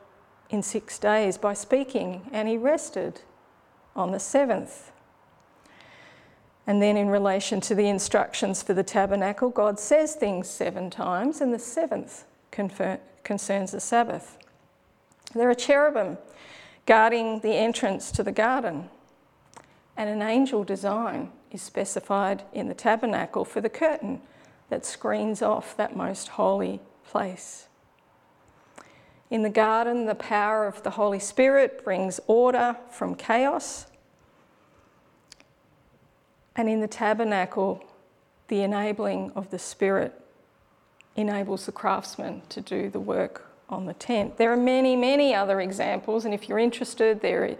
in 0.50 0.62
six 0.62 0.98
days 0.98 1.38
by 1.38 1.54
speaking, 1.54 2.28
and 2.32 2.48
he 2.48 2.58
rested 2.58 3.22
on 3.96 4.10
the 4.10 4.20
seventh. 4.20 4.92
And 6.66 6.82
then, 6.82 6.96
in 6.96 7.08
relation 7.08 7.60
to 7.62 7.74
the 7.74 7.88
instructions 7.88 8.62
for 8.62 8.74
the 8.74 8.82
tabernacle, 8.82 9.48
God 9.48 9.80
says 9.80 10.14
things 10.14 10.48
seven 10.48 10.90
times, 10.90 11.40
and 11.40 11.54
the 11.54 11.58
seventh 11.58 12.24
confer- 12.50 13.00
concerns 13.24 13.72
the 13.72 13.80
Sabbath. 13.80 14.36
There 15.34 15.48
are 15.48 15.54
cherubim 15.54 16.18
guarding 16.86 17.40
the 17.40 17.54
entrance 17.54 18.12
to 18.12 18.22
the 18.22 18.32
garden, 18.32 18.90
and 19.96 20.10
an 20.10 20.22
angel 20.22 20.64
design 20.64 21.32
is 21.50 21.62
specified 21.62 22.42
in 22.52 22.68
the 22.68 22.74
tabernacle 22.74 23.44
for 23.44 23.60
the 23.60 23.68
curtain 23.68 24.20
that 24.68 24.86
screens 24.86 25.42
off 25.42 25.76
that 25.76 25.96
most 25.96 26.28
holy 26.28 26.80
place. 27.04 27.66
In 29.30 29.42
the 29.42 29.50
garden, 29.50 30.06
the 30.06 30.14
power 30.14 30.66
of 30.66 30.82
the 30.82 30.90
Holy 30.90 31.20
Spirit 31.20 31.84
brings 31.84 32.18
order 32.26 32.76
from 32.90 33.14
chaos. 33.14 33.86
And 36.56 36.68
in 36.68 36.80
the 36.80 36.88
tabernacle, 36.88 37.84
the 38.48 38.62
enabling 38.62 39.30
of 39.36 39.50
the 39.50 39.58
Spirit 39.58 40.20
enables 41.14 41.66
the 41.66 41.72
craftsman 41.72 42.42
to 42.48 42.60
do 42.60 42.90
the 42.90 43.00
work 43.00 43.46
on 43.68 43.86
the 43.86 43.94
tent. 43.94 44.36
There 44.36 44.52
are 44.52 44.56
many, 44.56 44.96
many 44.96 45.32
other 45.32 45.60
examples, 45.60 46.24
and 46.24 46.34
if 46.34 46.48
you're 46.48 46.58
interested, 46.58 47.20
there 47.20 47.56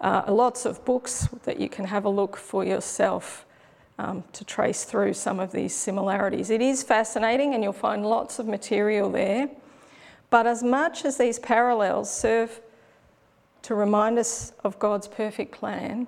uh, 0.00 0.22
lots 0.28 0.64
of 0.64 0.84
books 0.84 1.28
that 1.44 1.60
you 1.60 1.68
can 1.68 1.84
have 1.84 2.04
a 2.04 2.08
look 2.08 2.36
for 2.36 2.64
yourself 2.64 3.44
um, 3.98 4.24
to 4.32 4.44
trace 4.44 4.84
through 4.84 5.12
some 5.12 5.38
of 5.38 5.52
these 5.52 5.74
similarities. 5.74 6.48
It 6.48 6.62
is 6.62 6.82
fascinating, 6.82 7.54
and 7.54 7.62
you'll 7.62 7.72
find 7.72 8.04
lots 8.06 8.38
of 8.38 8.46
material 8.46 9.10
there. 9.10 9.50
But 10.30 10.46
as 10.46 10.62
much 10.62 11.04
as 11.04 11.18
these 11.18 11.38
parallels 11.38 12.10
serve 12.12 12.60
to 13.62 13.74
remind 13.74 14.18
us 14.18 14.52
of 14.64 14.78
God's 14.78 15.06
perfect 15.06 15.52
plan, 15.52 16.06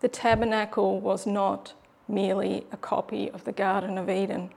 the 0.00 0.08
tabernacle 0.08 1.00
was 1.00 1.26
not 1.26 1.74
merely 2.06 2.64
a 2.72 2.76
copy 2.76 3.30
of 3.30 3.44
the 3.44 3.52
Garden 3.52 3.98
of 3.98 4.08
Eden. 4.08 4.50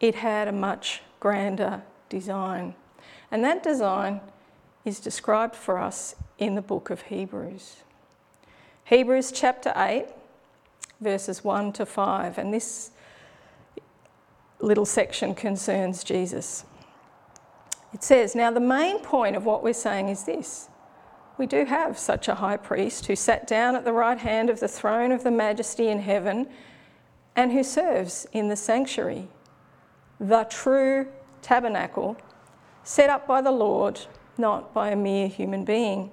It 0.00 0.16
had 0.16 0.48
a 0.48 0.52
much 0.52 1.00
grander 1.20 1.82
design. 2.08 2.74
And 3.30 3.42
that 3.44 3.62
design 3.62 4.20
is 4.84 5.00
described 5.00 5.54
for 5.54 5.78
us 5.78 6.16
in 6.38 6.54
the 6.54 6.62
book 6.62 6.90
of 6.90 7.02
Hebrews. 7.02 7.76
Hebrews 8.84 9.32
chapter 9.32 9.72
8, 9.76 10.06
verses 11.00 11.44
1 11.44 11.72
to 11.74 11.86
5, 11.86 12.38
and 12.38 12.52
this 12.52 12.90
little 14.60 14.86
section 14.86 15.34
concerns 15.34 16.02
Jesus. 16.04 16.64
It 17.92 18.02
says, 18.02 18.34
Now 18.34 18.50
the 18.50 18.60
main 18.60 19.00
point 19.00 19.36
of 19.36 19.44
what 19.44 19.62
we're 19.62 19.72
saying 19.72 20.08
is 20.08 20.24
this 20.24 20.68
we 21.38 21.46
do 21.46 21.64
have 21.64 21.98
such 21.98 22.28
a 22.28 22.36
high 22.36 22.56
priest 22.56 23.06
who 23.06 23.16
sat 23.16 23.46
down 23.46 23.74
at 23.74 23.84
the 23.84 23.92
right 23.92 24.18
hand 24.18 24.50
of 24.50 24.60
the 24.60 24.68
throne 24.68 25.12
of 25.12 25.24
the 25.24 25.30
majesty 25.30 25.88
in 25.88 25.98
heaven 25.98 26.46
and 27.34 27.52
who 27.52 27.64
serves 27.64 28.26
in 28.32 28.48
the 28.48 28.56
sanctuary, 28.56 29.28
the 30.20 30.44
true 30.44 31.08
tabernacle, 31.40 32.16
set 32.84 33.08
up 33.08 33.26
by 33.26 33.40
the 33.40 33.50
Lord, 33.50 34.00
not 34.42 34.74
by 34.74 34.90
a 34.90 34.96
mere 34.96 35.28
human 35.28 35.64
being. 35.64 36.10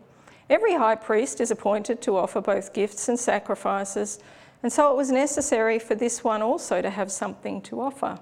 Every 0.50 0.75
high 0.75 0.95
priest 0.95 1.41
is 1.41 1.51
appointed 1.51 2.01
to 2.03 2.15
offer 2.15 2.39
both 2.39 2.74
gifts 2.74 3.09
and 3.09 3.19
sacrifices, 3.19 4.19
and 4.63 4.71
so 4.71 4.91
it 4.91 4.95
was 4.95 5.12
necessary 5.12 5.79
for 5.79 5.95
this 5.95 6.24
one 6.24 6.41
also 6.41 6.81
to 6.81 6.89
have 6.89 7.12
something 7.12 7.62
to 7.63 7.81
offer. 7.81 8.19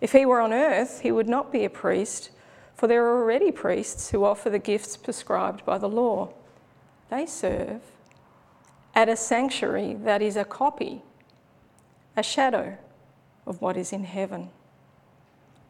If 0.00 0.12
he 0.12 0.26
were 0.26 0.40
on 0.40 0.52
earth, 0.52 1.00
he 1.02 1.12
would 1.12 1.28
not 1.28 1.52
be 1.52 1.64
a 1.64 1.70
priest, 1.70 2.30
for 2.74 2.86
there 2.86 3.04
are 3.04 3.20
already 3.20 3.52
priests 3.52 4.10
who 4.10 4.24
offer 4.24 4.50
the 4.50 4.58
gifts 4.58 4.96
prescribed 4.96 5.64
by 5.64 5.78
the 5.78 5.88
law. 5.88 6.32
They 7.10 7.26
serve 7.26 7.82
at 8.94 9.08
a 9.08 9.16
sanctuary 9.16 9.94
that 9.94 10.22
is 10.22 10.36
a 10.36 10.44
copy, 10.44 11.02
a 12.16 12.22
shadow 12.22 12.78
of 13.46 13.60
what 13.60 13.76
is 13.76 13.92
in 13.92 14.04
heaven. 14.04 14.50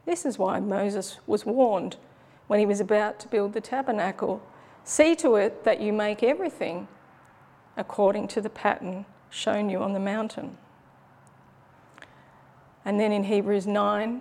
This 0.05 0.25
is 0.25 0.39
why 0.39 0.61
Moses 0.61 1.19
was 1.27 1.45
warned 1.45 1.97
when 2.49 2.59
he 2.59 2.67
was 2.67 2.81
about 2.81 3.21
to 3.21 3.29
build 3.29 3.53
the 3.53 3.61
tabernacle 3.61 4.43
see 4.83 5.15
to 5.15 5.37
it 5.37 5.65
that 5.65 5.81
you 5.81 5.93
make 5.93 6.23
everything 6.23 6.89
according 7.77 8.27
to 8.27 8.41
the 8.41 8.51
pattern 8.51 9.05
shown 9.31 9.69
you 9.69 9.81
on 9.81 9.93
the 9.93 10.01
mountain. 10.01 10.57
And 12.85 12.99
then 12.99 13.13
in 13.13 13.25
Hebrews 13.25 13.67
9, 13.67 14.21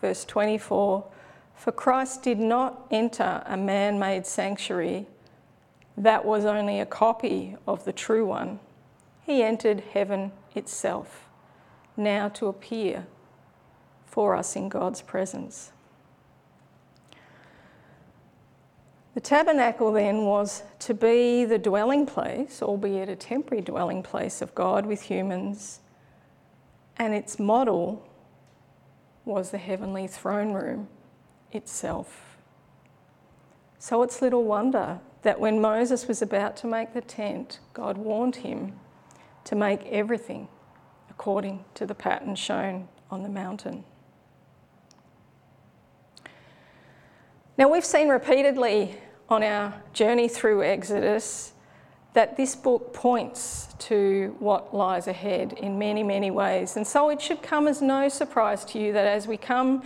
verse 0.00 0.24
24, 0.24 1.06
for 1.54 1.72
Christ 1.72 2.22
did 2.22 2.38
not 2.38 2.86
enter 2.90 3.42
a 3.46 3.56
man 3.56 3.98
made 3.98 4.26
sanctuary 4.26 5.06
that 5.96 6.24
was 6.24 6.44
only 6.44 6.80
a 6.80 6.86
copy 6.86 7.56
of 7.66 7.84
the 7.84 7.92
true 7.92 8.24
one. 8.24 8.58
He 9.22 9.42
entered 9.42 9.82
heaven 9.92 10.32
itself, 10.54 11.28
now 11.96 12.28
to 12.30 12.46
appear 12.46 13.06
for 14.06 14.34
us 14.34 14.56
in 14.56 14.68
God's 14.68 15.02
presence. 15.02 15.72
The 19.14 19.20
tabernacle 19.20 19.92
then 19.92 20.24
was 20.24 20.62
to 20.80 20.94
be 20.94 21.44
the 21.44 21.58
dwelling 21.58 22.06
place, 22.06 22.62
albeit 22.62 23.08
a 23.08 23.16
temporary 23.16 23.62
dwelling 23.62 24.02
place 24.02 24.40
of 24.40 24.54
God 24.54 24.86
with 24.86 25.02
humans, 25.02 25.80
and 26.96 27.12
its 27.12 27.38
model 27.38 28.06
was 29.24 29.50
the 29.50 29.58
heavenly 29.58 30.06
throne 30.06 30.52
room 30.52 30.88
itself. 31.52 32.36
So 33.78 34.02
it's 34.02 34.22
little 34.22 34.44
wonder 34.44 35.00
that 35.22 35.40
when 35.40 35.60
Moses 35.60 36.06
was 36.06 36.22
about 36.22 36.56
to 36.58 36.66
make 36.66 36.94
the 36.94 37.00
tent, 37.00 37.58
God 37.74 37.98
warned 37.98 38.36
him 38.36 38.78
to 39.44 39.56
make 39.56 39.84
everything 39.86 40.48
according 41.08 41.64
to 41.74 41.84
the 41.84 41.94
pattern 41.94 42.34
shown 42.36 42.88
on 43.10 43.22
the 43.22 43.28
mountain. 43.28 43.84
Now, 47.58 47.68
we've 47.68 47.84
seen 47.84 48.08
repeatedly 48.08 48.96
on 49.28 49.42
our 49.42 49.74
journey 49.92 50.28
through 50.28 50.62
Exodus 50.62 51.52
that 52.12 52.36
this 52.36 52.56
book 52.56 52.92
points 52.92 53.68
to 53.78 54.34
what 54.40 54.74
lies 54.74 55.06
ahead 55.06 55.52
in 55.54 55.78
many, 55.78 56.02
many 56.02 56.30
ways. 56.30 56.76
And 56.76 56.86
so 56.86 57.10
it 57.10 57.20
should 57.20 57.42
come 57.42 57.68
as 57.68 57.80
no 57.80 58.08
surprise 58.08 58.64
to 58.66 58.78
you 58.78 58.92
that 58.92 59.06
as 59.06 59.26
we 59.26 59.36
come 59.36 59.84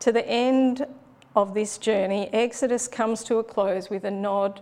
to 0.00 0.12
the 0.12 0.26
end 0.26 0.86
of 1.34 1.52
this 1.52 1.76
journey, 1.76 2.30
Exodus 2.32 2.88
comes 2.88 3.22
to 3.24 3.36
a 3.36 3.44
close 3.44 3.90
with 3.90 4.04
a 4.04 4.10
nod 4.10 4.60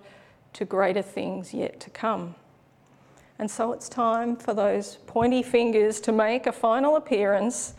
to 0.54 0.64
greater 0.64 1.02
things 1.02 1.54
yet 1.54 1.78
to 1.80 1.90
come. 1.90 2.34
And 3.38 3.50
so 3.50 3.72
it's 3.72 3.88
time 3.88 4.36
for 4.36 4.54
those 4.54 4.96
pointy 5.06 5.42
fingers 5.42 6.00
to 6.00 6.12
make 6.12 6.46
a 6.46 6.52
final 6.52 6.96
appearance. 6.96 7.74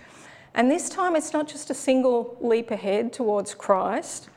And 0.53 0.70
this 0.72 0.89
time 0.89 1.15
it's 1.15 1.34
not 1.34 1.48
just 1.48 1.70
a 1.70 1.74
single 1.74 2.38
leap 2.39 2.72
ahead 2.72 3.12
towards 3.12 3.53
Christ, 3.53 4.29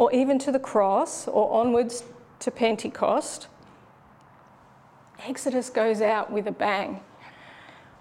or 0.00 0.10
even 0.14 0.38
to 0.38 0.50
the 0.50 0.58
cross 0.58 1.28
or 1.28 1.52
onwards 1.52 2.04
to 2.38 2.50
Pentecost, 2.50 3.48
Exodus 5.26 5.68
goes 5.68 6.00
out 6.00 6.32
with 6.32 6.46
a 6.46 6.52
bang, 6.52 7.00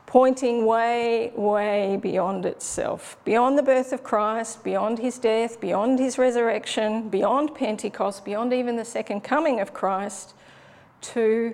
pointing 0.06 0.66
way, 0.66 1.34
way 1.36 2.00
beyond 2.02 2.46
itself, 2.46 3.18
beyond 3.26 3.58
the 3.58 3.64
birth 3.64 3.92
of 3.92 4.02
Christ, 4.02 4.64
beyond 4.64 5.00
his 5.00 5.20
death, 5.20 5.60
beyond 5.60 6.00
his 6.00 6.18
resurrection, 6.18 7.10
beyond 7.10 7.54
Pentecost, 7.54 8.24
beyond 8.24 8.54
even 8.54 8.78
the 8.78 8.86
second 8.86 9.20
coming 9.20 9.60
of 9.60 9.74
Christ, 9.74 10.36
to 11.02 11.54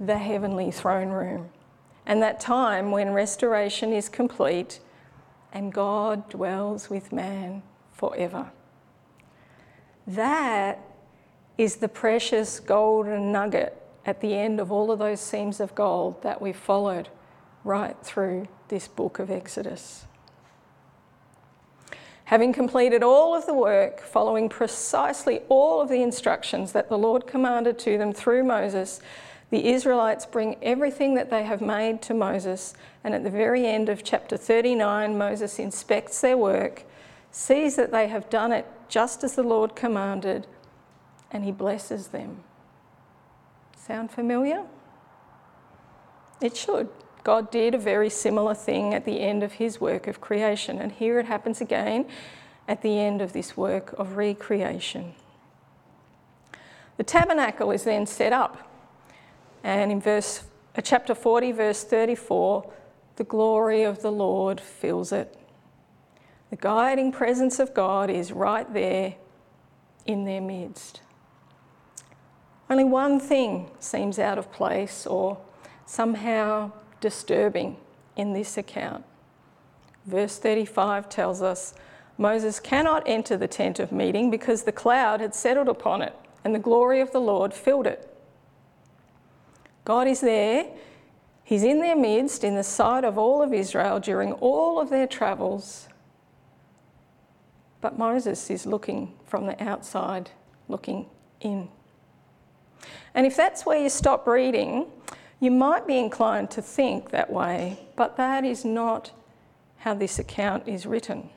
the 0.00 0.16
heavenly 0.16 0.70
throne 0.70 1.10
room. 1.10 1.50
And 2.06 2.22
that 2.22 2.40
time 2.40 2.90
when 2.90 3.12
restoration 3.12 3.92
is 3.92 4.08
complete 4.08 4.80
and 5.52 5.70
God 5.70 6.30
dwells 6.30 6.88
with 6.88 7.12
man 7.12 7.62
forever. 7.92 8.50
That 10.06 10.80
is 11.56 11.76
the 11.76 11.88
precious 11.88 12.60
golden 12.60 13.32
nugget 13.32 13.80
at 14.04 14.20
the 14.20 14.34
end 14.34 14.60
of 14.60 14.70
all 14.70 14.90
of 14.90 14.98
those 14.98 15.20
seams 15.20 15.60
of 15.60 15.74
gold 15.74 16.22
that 16.22 16.42
we've 16.42 16.56
followed 16.56 17.08
right 17.62 17.96
through 18.02 18.48
this 18.68 18.86
book 18.86 19.18
of 19.18 19.30
Exodus. 19.30 20.04
Having 22.26 22.52
completed 22.54 23.02
all 23.02 23.34
of 23.34 23.46
the 23.46 23.54
work, 23.54 24.00
following 24.00 24.48
precisely 24.48 25.40
all 25.48 25.80
of 25.80 25.88
the 25.88 26.02
instructions 26.02 26.72
that 26.72 26.88
the 26.88 26.98
Lord 26.98 27.26
commanded 27.26 27.78
to 27.80 27.98
them 27.98 28.12
through 28.12 28.44
Moses, 28.44 29.00
the 29.50 29.68
Israelites 29.68 30.24
bring 30.26 30.56
everything 30.62 31.14
that 31.14 31.30
they 31.30 31.44
have 31.44 31.60
made 31.60 32.00
to 32.02 32.14
Moses, 32.14 32.74
and 33.04 33.14
at 33.14 33.24
the 33.24 33.30
very 33.30 33.66
end 33.66 33.88
of 33.88 34.02
chapter 34.02 34.36
39, 34.36 35.16
Moses 35.16 35.58
inspects 35.58 36.20
their 36.20 36.36
work, 36.36 36.84
sees 37.30 37.76
that 37.76 37.92
they 37.92 38.08
have 38.08 38.30
done 38.30 38.52
it 38.52 38.66
just 38.88 39.24
as 39.24 39.34
the 39.34 39.42
Lord 39.42 39.74
commanded, 39.74 40.46
and 41.30 41.44
he 41.44 41.52
blesses 41.52 42.08
them. 42.08 42.44
Sound 43.76 44.10
familiar? 44.10 44.64
It 46.40 46.56
should. 46.56 46.88
God 47.22 47.50
did 47.50 47.74
a 47.74 47.78
very 47.78 48.10
similar 48.10 48.54
thing 48.54 48.92
at 48.92 49.04
the 49.04 49.20
end 49.20 49.42
of 49.42 49.54
his 49.54 49.80
work 49.80 50.06
of 50.06 50.20
creation, 50.20 50.78
and 50.78 50.92
here 50.92 51.18
it 51.18 51.26
happens 51.26 51.60
again 51.60 52.06
at 52.68 52.82
the 52.82 52.98
end 52.98 53.20
of 53.20 53.32
this 53.32 53.56
work 53.56 53.94
of 53.98 54.16
recreation. 54.16 55.14
The 56.96 57.04
tabernacle 57.04 57.70
is 57.70 57.84
then 57.84 58.06
set 58.06 58.32
up, 58.32 58.70
and 59.62 59.90
in 59.90 60.00
verse 60.00 60.44
uh, 60.76 60.80
chapter 60.80 61.14
40, 61.14 61.52
verse 61.52 61.84
34, 61.84 62.70
the 63.16 63.24
glory 63.24 63.84
of 63.84 64.02
the 64.02 64.12
Lord 64.12 64.60
fills 64.60 65.12
it. 65.12 65.36
The 66.54 66.60
guiding 66.60 67.10
presence 67.10 67.58
of 67.58 67.74
God 67.74 68.08
is 68.08 68.30
right 68.30 68.72
there 68.72 69.16
in 70.06 70.24
their 70.24 70.40
midst. 70.40 71.00
Only 72.70 72.84
one 72.84 73.18
thing 73.18 73.72
seems 73.80 74.20
out 74.20 74.38
of 74.38 74.52
place 74.52 75.04
or 75.04 75.36
somehow 75.84 76.70
disturbing 77.00 77.76
in 78.14 78.34
this 78.34 78.56
account. 78.56 79.04
Verse 80.06 80.38
35 80.38 81.08
tells 81.08 81.42
us 81.42 81.74
Moses 82.18 82.60
cannot 82.60 83.02
enter 83.04 83.36
the 83.36 83.48
tent 83.48 83.80
of 83.80 83.90
meeting 83.90 84.30
because 84.30 84.62
the 84.62 84.70
cloud 84.70 85.20
had 85.20 85.34
settled 85.34 85.68
upon 85.68 86.02
it 86.02 86.14
and 86.44 86.54
the 86.54 86.60
glory 86.60 87.00
of 87.00 87.10
the 87.10 87.20
Lord 87.20 87.52
filled 87.52 87.88
it. 87.88 88.16
God 89.84 90.06
is 90.06 90.20
there, 90.20 90.66
He's 91.42 91.64
in 91.64 91.80
their 91.80 91.96
midst, 91.96 92.44
in 92.44 92.54
the 92.54 92.62
sight 92.62 93.02
of 93.02 93.18
all 93.18 93.42
of 93.42 93.52
Israel 93.52 93.98
during 93.98 94.34
all 94.34 94.78
of 94.78 94.88
their 94.88 95.08
travels, 95.08 95.88
but 97.84 97.98
Moses 97.98 98.50
is 98.50 98.64
looking 98.64 99.12
from 99.26 99.44
the 99.44 99.62
outside, 99.62 100.30
looking 100.68 101.04
in. 101.42 101.68
And 103.14 103.26
if 103.26 103.36
that's 103.36 103.66
where 103.66 103.76
you 103.76 103.90
stop 103.90 104.26
reading, 104.26 104.86
you 105.38 105.50
might 105.50 105.86
be 105.86 105.98
inclined 105.98 106.50
to 106.52 106.62
think 106.62 107.10
that 107.10 107.30
way, 107.30 107.78
but 107.94 108.16
that 108.16 108.42
is 108.42 108.64
not 108.64 109.10
how 109.76 109.92
this 109.92 110.18
account 110.18 110.66
is 110.66 110.86
written. 110.86 111.28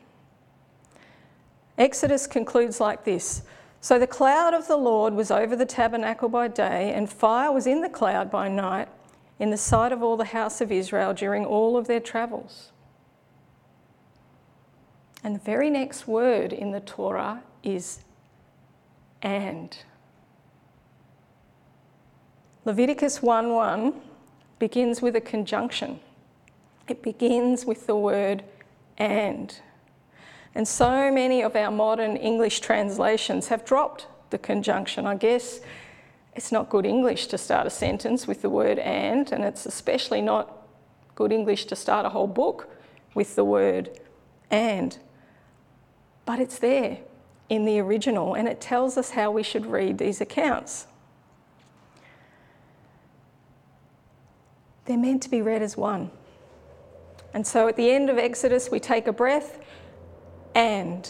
Exodus 1.78 2.28
concludes 2.28 2.80
like 2.80 3.04
this 3.04 3.42
So 3.82 4.00
the 4.00 4.08
cloud 4.08 4.54
of 4.54 4.70
the 4.70 4.78
Lord 4.78 5.16
was 5.16 5.30
over 5.30 5.54
the 5.54 5.66
tabernacle 5.66 6.30
by 6.30 6.48
day, 6.48 6.94
and 6.94 7.10
fire 7.10 7.52
was 7.52 7.68
in 7.68 7.82
the 7.82 7.90
cloud 7.90 8.32
by 8.32 8.48
night, 8.48 8.88
in 9.38 9.50
the 9.50 9.58
sight 9.58 9.92
of 9.92 10.02
all 10.02 10.16
the 10.16 10.24
house 10.24 10.62
of 10.62 10.72
Israel 10.72 11.14
during 11.14 11.46
all 11.46 11.76
of 11.76 11.88
their 11.88 12.00
travels. 12.00 12.72
And 15.28 15.36
the 15.36 15.40
very 15.40 15.70
next 15.70 16.08
word 16.08 16.54
in 16.54 16.72
the 16.72 16.80
Torah 16.80 17.44
is 17.62 18.00
and. 19.22 19.78
Leviticus 22.64 23.20
1:1 23.20 23.94
begins 24.58 25.02
with 25.02 25.18
a 25.18 25.20
conjunction. 25.20 26.00
It 26.88 27.04
begins 27.04 27.66
with 27.66 27.88
the 27.88 27.96
word 27.98 28.46
and. 28.98 29.60
And 30.56 30.66
so 30.66 31.12
many 31.12 31.42
of 31.42 31.58
our 31.58 31.72
modern 31.72 32.16
English 32.16 32.62
translations 32.62 33.50
have 33.50 33.66
dropped 33.66 34.08
the 34.30 34.38
conjunction. 34.38 35.06
I 35.06 35.16
guess 35.16 35.60
it's 36.38 36.54
not 36.54 36.70
good 36.70 36.86
English 36.86 37.28
to 37.28 37.38
start 37.38 37.68
a 37.68 37.70
sentence 37.70 38.28
with 38.28 38.42
the 38.42 38.50
word 38.50 38.80
and, 38.80 39.30
and 39.34 39.44
it's 39.44 39.66
especially 39.66 40.22
not 40.22 40.70
good 41.16 41.34
English 41.34 41.66
to 41.66 41.76
start 41.76 42.06
a 42.06 42.10
whole 42.16 42.28
book 42.28 42.70
with 43.14 43.36
the 43.36 43.44
word 43.44 43.90
and 44.50 44.98
but 46.28 46.40
it's 46.40 46.60
there 46.60 46.98
in 47.48 47.64
the 47.64 47.80
original 47.80 48.36
and 48.36 48.50
it 48.50 48.60
tells 48.60 48.98
us 48.98 49.12
how 49.12 49.32
we 49.32 49.42
should 49.42 49.66
read 49.66 49.98
these 49.98 50.20
accounts. 50.20 50.86
They're 54.86 54.98
meant 54.98 55.24
to 55.24 55.30
be 55.30 55.42
read 55.42 55.62
as 55.62 55.78
one. 55.78 56.12
And 57.34 57.48
so 57.48 57.70
at 57.70 57.78
the 57.78 57.90
end 57.90 58.10
of 58.10 58.18
Exodus, 58.18 58.70
we 58.70 58.80
take 58.80 59.08
a 59.08 59.14
breath 59.14 59.64
and, 60.54 61.10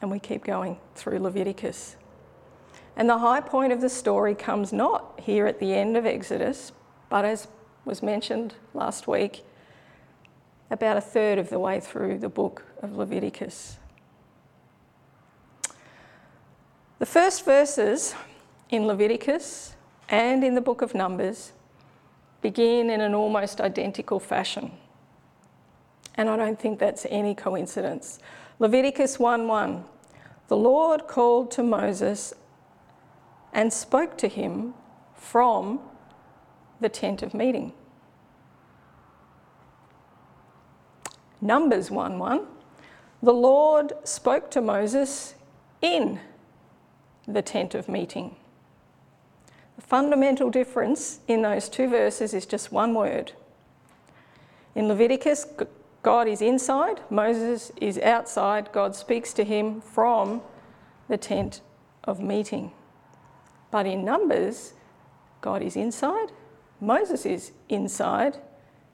and 0.00 0.12
we 0.12 0.20
keep 0.20 0.44
going 0.44 0.78
through 0.94 1.18
Leviticus. 1.18 1.96
And 2.96 3.08
the 3.08 3.18
high 3.18 3.40
point 3.40 3.72
of 3.72 3.80
the 3.80 3.88
story 3.88 4.36
comes 4.36 4.72
not 4.72 5.18
here 5.20 5.48
at 5.48 5.58
the 5.58 5.74
end 5.74 5.96
of 5.96 6.06
Exodus, 6.06 6.70
but 7.08 7.24
as 7.24 7.48
was 7.84 8.00
mentioned 8.00 8.54
last 8.74 9.08
week, 9.08 9.44
about 10.74 10.96
a 10.96 11.00
third 11.00 11.38
of 11.38 11.50
the 11.50 11.58
way 11.58 11.78
through 11.78 12.18
the 12.18 12.28
book 12.28 12.64
of 12.82 12.96
Leviticus. 12.96 13.78
The 16.98 17.06
first 17.06 17.44
verses 17.44 18.16
in 18.70 18.88
Leviticus 18.88 19.76
and 20.08 20.42
in 20.42 20.56
the 20.56 20.60
book 20.60 20.82
of 20.82 20.92
Numbers 20.92 21.52
begin 22.42 22.90
in 22.90 23.00
an 23.00 23.14
almost 23.14 23.60
identical 23.60 24.18
fashion. 24.18 24.72
And 26.16 26.28
I 26.28 26.36
don't 26.36 26.58
think 26.58 26.80
that's 26.80 27.06
any 27.08 27.36
coincidence. 27.36 28.18
Leviticus 28.58 29.18
1:1 29.18 29.84
The 30.48 30.56
Lord 30.56 31.06
called 31.06 31.52
to 31.52 31.62
Moses 31.62 32.34
and 33.52 33.72
spoke 33.72 34.18
to 34.18 34.26
him 34.26 34.74
from 35.14 35.80
the 36.80 36.88
tent 36.88 37.22
of 37.22 37.32
meeting. 37.32 37.72
Numbers 41.44 41.90
1 41.90 42.18
1, 42.18 42.46
The 43.22 43.34
Lord 43.34 43.92
spoke 44.02 44.50
to 44.52 44.62
Moses 44.62 45.34
in 45.82 46.18
the 47.28 47.42
tent 47.42 47.74
of 47.74 47.86
meeting. 47.86 48.36
The 49.76 49.82
fundamental 49.82 50.48
difference 50.48 51.20
in 51.28 51.42
those 51.42 51.68
two 51.68 51.86
verses 51.86 52.32
is 52.32 52.46
just 52.46 52.72
one 52.72 52.94
word. 52.94 53.32
In 54.74 54.88
Leviticus, 54.88 55.46
God 56.02 56.28
is 56.28 56.40
inside, 56.40 57.02
Moses 57.10 57.70
is 57.78 57.98
outside. 57.98 58.72
God 58.72 58.96
speaks 58.96 59.34
to 59.34 59.44
him 59.44 59.82
from 59.82 60.40
the 61.08 61.18
tent 61.18 61.60
of 62.04 62.20
meeting. 62.20 62.72
But 63.70 63.84
in 63.84 64.02
Numbers, 64.02 64.72
God 65.42 65.60
is 65.60 65.76
inside, 65.76 66.32
Moses 66.80 67.26
is 67.26 67.52
inside, 67.68 68.38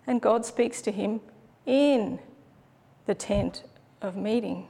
and 0.05 0.21
God 0.21 0.45
speaks 0.45 0.83
to 0.83 0.91
him 0.91 1.21
in 1.65 2.19
the 3.07 3.15
tent 3.15 3.65
of 4.03 4.17
meeting. 4.17 4.67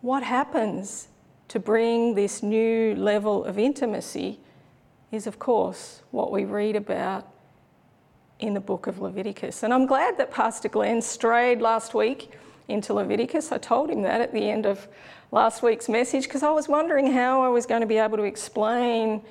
What 0.00 0.22
happens 0.22 1.08
to 1.48 1.58
bring 1.58 2.14
this 2.14 2.42
new 2.42 2.94
level 2.94 3.44
of 3.44 3.58
intimacy 3.58 4.40
is, 5.12 5.26
of 5.26 5.38
course, 5.38 6.02
what 6.10 6.30
we 6.30 6.44
read 6.44 6.76
about 6.76 7.28
in 8.38 8.54
the 8.54 8.60
book 8.60 8.86
of 8.86 9.00
Leviticus. 9.00 9.62
And 9.62 9.74
I'm 9.74 9.86
glad 9.86 10.16
that 10.18 10.30
Pastor 10.30 10.68
Glenn 10.68 11.02
strayed 11.02 11.60
last 11.60 11.94
week 11.94 12.32
into 12.68 12.94
Leviticus. 12.94 13.52
I 13.52 13.58
told 13.58 13.90
him 13.90 14.02
that 14.02 14.20
at 14.20 14.32
the 14.32 14.48
end 14.50 14.64
of 14.64 14.88
last 15.32 15.62
week's 15.62 15.88
message 15.88 16.24
because 16.24 16.42
I 16.42 16.50
was 16.50 16.68
wondering 16.68 17.12
how 17.12 17.42
I 17.42 17.48
was 17.48 17.66
going 17.66 17.82
to 17.82 17.86
be 17.86 17.98
able 17.98 18.16
to 18.16 18.22
explain 18.24 19.22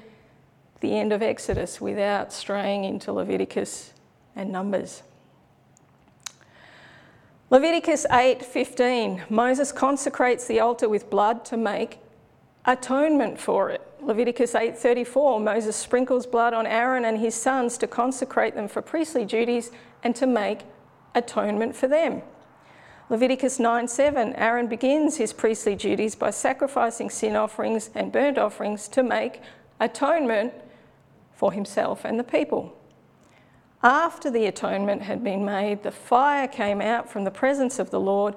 the 0.81 0.97
end 0.97 1.11
of 1.11 1.21
Exodus 1.21 1.81
without 1.81 2.31
straying 2.31 2.83
into 2.83 3.11
Leviticus 3.11 3.93
and 4.35 4.51
Numbers. 4.51 5.03
Leviticus 7.51 8.05
8:15 8.11 9.27
Moses 9.27 9.71
consecrates 9.71 10.45
the 10.45 10.59
altar 10.59 10.87
with 10.87 11.09
blood 11.09 11.43
to 11.45 11.57
make 11.57 11.97
atonement 12.65 13.39
for 13.39 13.71
it. 13.71 13.81
Leviticus 14.01 14.53
8:34 14.53 15.41
Moses 15.41 15.75
sprinkles 15.75 16.27
blood 16.27 16.53
on 16.53 16.67
Aaron 16.67 17.05
and 17.05 17.17
his 17.17 17.33
sons 17.33 17.79
to 17.79 17.87
consecrate 17.87 18.53
them 18.53 18.67
for 18.67 18.83
priestly 18.83 19.25
duties 19.25 19.71
and 20.03 20.15
to 20.15 20.27
make 20.27 20.59
atonement 21.15 21.75
for 21.75 21.87
them. 21.87 22.21
Leviticus 23.09 23.57
9:7 23.57 24.35
Aaron 24.37 24.67
begins 24.67 25.17
his 25.17 25.33
priestly 25.33 25.73
duties 25.73 26.13
by 26.13 26.29
sacrificing 26.29 27.09
sin 27.09 27.35
offerings 27.35 27.89
and 27.95 28.11
burnt 28.11 28.37
offerings 28.37 28.87
to 28.89 29.01
make 29.01 29.41
atonement 29.79 30.53
for 31.33 31.51
himself 31.51 32.05
and 32.05 32.19
the 32.19 32.23
people. 32.23 32.78
After 33.81 34.29
the 34.29 34.45
atonement 34.45 35.03
had 35.03 35.23
been 35.23 35.45
made, 35.45 35.83
the 35.83 35.91
fire 35.91 36.47
came 36.47 36.81
out 36.81 37.09
from 37.09 37.23
the 37.23 37.31
presence 37.31 37.79
of 37.79 37.91
the 37.91 37.99
Lord 37.99 38.35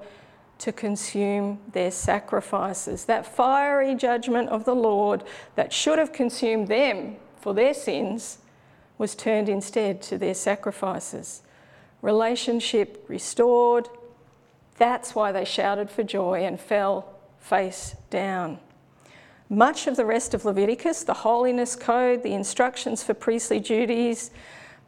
to 0.58 0.70
consume 0.70 1.58
their 1.72 1.90
sacrifices. 1.90 3.06
That 3.06 3.26
fiery 3.26 3.96
judgment 3.96 4.50
of 4.50 4.64
the 4.64 4.74
Lord 4.74 5.24
that 5.56 5.72
should 5.72 5.98
have 5.98 6.12
consumed 6.12 6.68
them 6.68 7.16
for 7.40 7.52
their 7.52 7.74
sins 7.74 8.38
was 8.98 9.16
turned 9.16 9.48
instead 9.48 10.00
to 10.02 10.16
their 10.16 10.34
sacrifices. 10.34 11.42
Relationship 12.02 13.04
restored. 13.08 13.88
That's 14.78 15.16
why 15.16 15.32
they 15.32 15.44
shouted 15.44 15.90
for 15.90 16.04
joy 16.04 16.44
and 16.44 16.60
fell 16.60 17.18
face 17.40 17.96
down. 18.10 18.60
Much 19.48 19.88
of 19.88 19.96
the 19.96 20.04
rest 20.04 20.34
of 20.34 20.44
Leviticus, 20.44 21.02
the 21.02 21.12
holiness 21.12 21.74
code, 21.74 22.22
the 22.22 22.32
instructions 22.32 23.02
for 23.02 23.14
priestly 23.14 23.58
duties, 23.58 24.30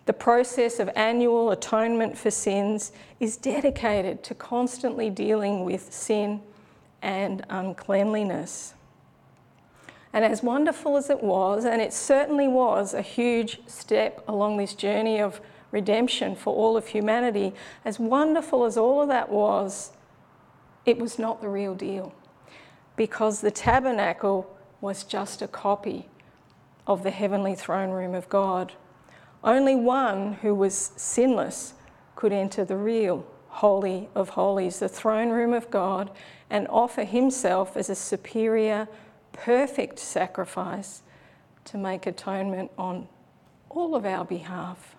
the 0.07 0.13
process 0.13 0.79
of 0.79 0.91
annual 0.95 1.51
atonement 1.51 2.19
for 2.19 2.31
sins 2.31 2.93
is 3.21 3.37
dedicated 3.37 4.23
to 4.25 4.35
constantly 4.35 5.09
dealing 5.09 5.65
with 5.65 5.93
sin 5.93 6.43
and 7.01 7.45
uncleanliness. 7.49 8.75
And 10.13 10.25
as 10.25 10.43
wonderful 10.43 10.97
as 10.97 11.11
it 11.11 11.23
was, 11.23 11.65
and 11.65 11.83
it 11.83 11.93
certainly 11.93 12.47
was 12.47 12.95
a 12.95 13.03
huge 13.03 13.61
step 13.67 14.23
along 14.29 14.59
this 14.59 14.75
journey 14.75 15.21
of 15.21 15.41
redemption 15.73 16.37
for 16.37 16.55
all 16.55 16.77
of 16.77 16.87
humanity, 16.87 17.53
as 17.85 17.99
wonderful 17.99 18.65
as 18.65 18.77
all 18.77 19.03
of 19.03 19.09
that 19.09 19.29
was, 19.29 19.91
it 20.87 20.99
was 20.99 21.19
not 21.19 21.41
the 21.41 21.49
real 21.49 21.75
deal. 21.75 22.15
Because 22.95 23.41
the 23.41 23.51
tabernacle 23.51 24.49
was 24.81 25.03
just 25.03 25.43
a 25.43 25.49
copy 25.49 26.09
of 26.87 27.03
the 27.03 27.11
heavenly 27.11 27.55
throne 27.55 27.91
room 27.91 28.15
of 28.15 28.29
God. 28.29 28.73
Only 29.45 29.77
one 29.77 30.33
who 30.35 30.55
was 30.55 30.93
sinless 30.97 31.75
could 32.17 32.33
enter 32.33 32.65
the 32.65 32.79
real 32.79 33.27
Holy 33.49 34.09
of 34.15 34.31
Holies, 34.31 34.79
the 34.79 34.89
throne 34.89 35.29
room 35.29 35.53
of 35.53 35.71
God, 35.71 36.11
and 36.49 36.67
offer 36.69 37.05
himself 37.05 37.77
as 37.77 37.91
a 37.91 37.95
superior, 37.95 38.89
perfect 39.33 39.99
sacrifice 39.99 41.03
to 41.67 41.77
make 41.77 42.07
atonement 42.07 42.71
on 42.79 43.07
all 43.69 43.95
of 43.95 44.07
our 44.07 44.25
behalf. 44.25 44.97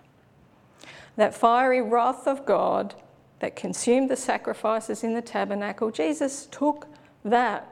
That 1.16 1.34
fiery 1.34 1.82
wrath 1.82 2.28
of 2.28 2.46
God 2.46 2.94
that 3.40 3.56
consumed 3.56 4.08
the 4.08 4.16
sacrifices 4.16 5.02
in 5.02 5.14
the 5.14 5.22
tabernacle, 5.22 5.90
Jesus 5.90 6.46
took 6.46 6.86
that 7.24 7.68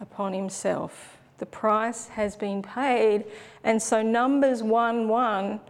upon 0.00 0.34
himself. 0.34 1.16
The 1.38 1.46
price 1.46 2.08
has 2.08 2.36
been 2.36 2.62
paid, 2.62 3.24
and 3.64 3.82
so 3.82 4.02
Numbers 4.02 4.62
1 4.62 5.08
1 5.08 5.60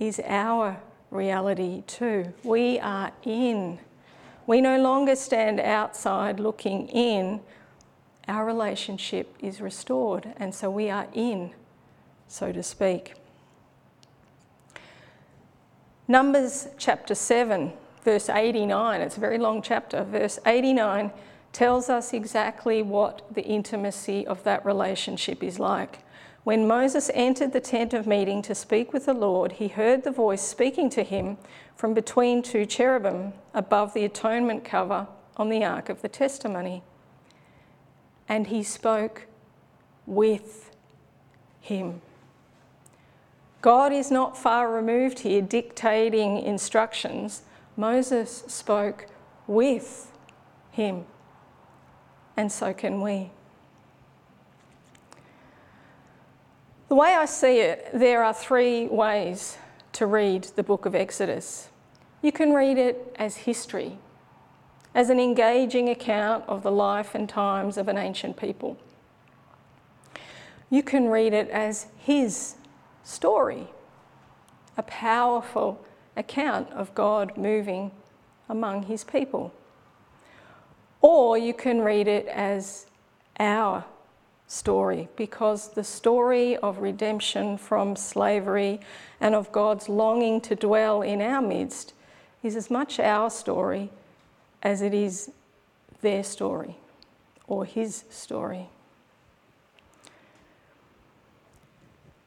is 0.00 0.20
our 0.24 0.80
reality 1.10 1.82
too. 1.86 2.32
We 2.42 2.80
are 2.80 3.12
in. 3.22 3.78
We 4.46 4.60
no 4.60 4.80
longer 4.80 5.14
stand 5.14 5.60
outside 5.60 6.40
looking 6.40 6.88
in. 6.88 7.40
Our 8.26 8.44
relationship 8.44 9.36
is 9.40 9.60
restored, 9.60 10.32
and 10.36 10.54
so 10.54 10.70
we 10.70 10.90
are 10.90 11.06
in, 11.12 11.52
so 12.26 12.50
to 12.50 12.62
speak. 12.62 13.14
Numbers 16.08 16.68
chapter 16.78 17.14
7, 17.14 17.72
verse 18.04 18.28
89, 18.28 19.00
it's 19.00 19.16
a 19.16 19.20
very 19.20 19.38
long 19.38 19.62
chapter. 19.62 20.02
Verse 20.04 20.38
89 20.46 21.12
tells 21.52 21.88
us 21.88 22.12
exactly 22.12 22.82
what 22.82 23.22
the 23.32 23.42
intimacy 23.42 24.26
of 24.26 24.42
that 24.44 24.64
relationship 24.64 25.42
is 25.42 25.58
like. 25.58 26.00
When 26.42 26.66
Moses 26.66 27.10
entered 27.12 27.52
the 27.52 27.60
tent 27.60 27.92
of 27.92 28.06
meeting 28.06 28.40
to 28.42 28.54
speak 28.54 28.92
with 28.92 29.06
the 29.06 29.14
Lord, 29.14 29.52
he 29.52 29.68
heard 29.68 30.04
the 30.04 30.10
voice 30.10 30.40
speaking 30.40 30.88
to 30.90 31.02
him 31.02 31.36
from 31.76 31.92
between 31.92 32.42
two 32.42 32.64
cherubim 32.64 33.34
above 33.52 33.92
the 33.92 34.04
atonement 34.04 34.64
cover 34.64 35.06
on 35.36 35.50
the 35.50 35.64
ark 35.64 35.88
of 35.90 36.00
the 36.00 36.08
testimony. 36.08 36.82
And 38.28 38.46
he 38.46 38.62
spoke 38.62 39.26
with 40.06 40.74
him. 41.60 42.00
God 43.60 43.92
is 43.92 44.10
not 44.10 44.38
far 44.38 44.72
removed 44.72 45.20
here 45.20 45.42
dictating 45.42 46.38
instructions. 46.38 47.42
Moses 47.76 48.44
spoke 48.46 49.06
with 49.46 50.10
him, 50.70 51.04
and 52.36 52.50
so 52.50 52.72
can 52.72 53.02
we. 53.02 53.30
The 56.90 56.96
way 56.96 57.14
I 57.14 57.24
see 57.26 57.60
it, 57.60 57.88
there 57.94 58.24
are 58.24 58.34
three 58.34 58.88
ways 58.88 59.56
to 59.92 60.06
read 60.06 60.42
the 60.56 60.64
book 60.64 60.86
of 60.86 60.94
Exodus. 60.96 61.68
You 62.20 62.32
can 62.32 62.52
read 62.52 62.78
it 62.78 63.14
as 63.16 63.36
history, 63.36 63.96
as 64.92 65.08
an 65.08 65.20
engaging 65.20 65.88
account 65.88 66.42
of 66.48 66.64
the 66.64 66.72
life 66.72 67.14
and 67.14 67.28
times 67.28 67.76
of 67.76 67.86
an 67.86 67.96
ancient 67.96 68.36
people. 68.36 68.76
You 70.68 70.82
can 70.82 71.06
read 71.06 71.32
it 71.32 71.48
as 71.50 71.86
his 71.96 72.56
story, 73.04 73.68
a 74.76 74.82
powerful 74.82 75.86
account 76.16 76.72
of 76.72 76.92
God 76.96 77.36
moving 77.36 77.92
among 78.48 78.82
his 78.82 79.04
people. 79.04 79.54
Or 81.00 81.38
you 81.38 81.54
can 81.54 81.82
read 81.82 82.08
it 82.08 82.26
as 82.26 82.86
our 83.38 83.84
story, 84.50 85.08
because 85.14 85.68
the 85.68 85.84
story 85.84 86.56
of 86.56 86.78
redemption 86.78 87.56
from 87.56 87.94
slavery 87.94 88.80
and 89.20 89.34
of 89.34 89.52
God's 89.52 89.88
longing 89.88 90.40
to 90.40 90.56
dwell 90.56 91.02
in 91.02 91.22
our 91.22 91.40
midst 91.40 91.94
is 92.42 92.56
as 92.56 92.68
much 92.68 92.98
our 92.98 93.30
story 93.30 93.90
as 94.60 94.82
it 94.82 94.92
is 94.92 95.30
their 96.00 96.24
story 96.24 96.76
or 97.46 97.64
his 97.64 98.02
story. 98.10 98.68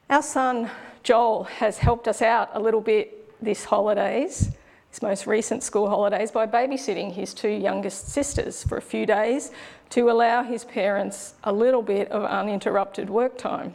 Our 0.08 0.22
son 0.22 0.70
Joel 1.02 1.44
has 1.44 1.76
helped 1.76 2.08
us 2.08 2.22
out 2.22 2.48
a 2.54 2.60
little 2.60 2.80
bit 2.80 3.42
this 3.44 3.64
holidays, 3.66 4.50
this 4.94 5.02
most 5.02 5.26
recent 5.26 5.64
school 5.64 5.88
holidays, 5.88 6.30
by 6.30 6.46
babysitting 6.46 7.12
his 7.12 7.34
two 7.34 7.48
youngest 7.48 8.10
sisters 8.10 8.62
for 8.62 8.78
a 8.78 8.82
few 8.82 9.04
days 9.04 9.50
to 9.90 10.08
allow 10.08 10.44
his 10.44 10.64
parents 10.64 11.34
a 11.42 11.52
little 11.52 11.82
bit 11.82 12.08
of 12.12 12.22
uninterrupted 12.22 13.10
work 13.10 13.36
time. 13.36 13.74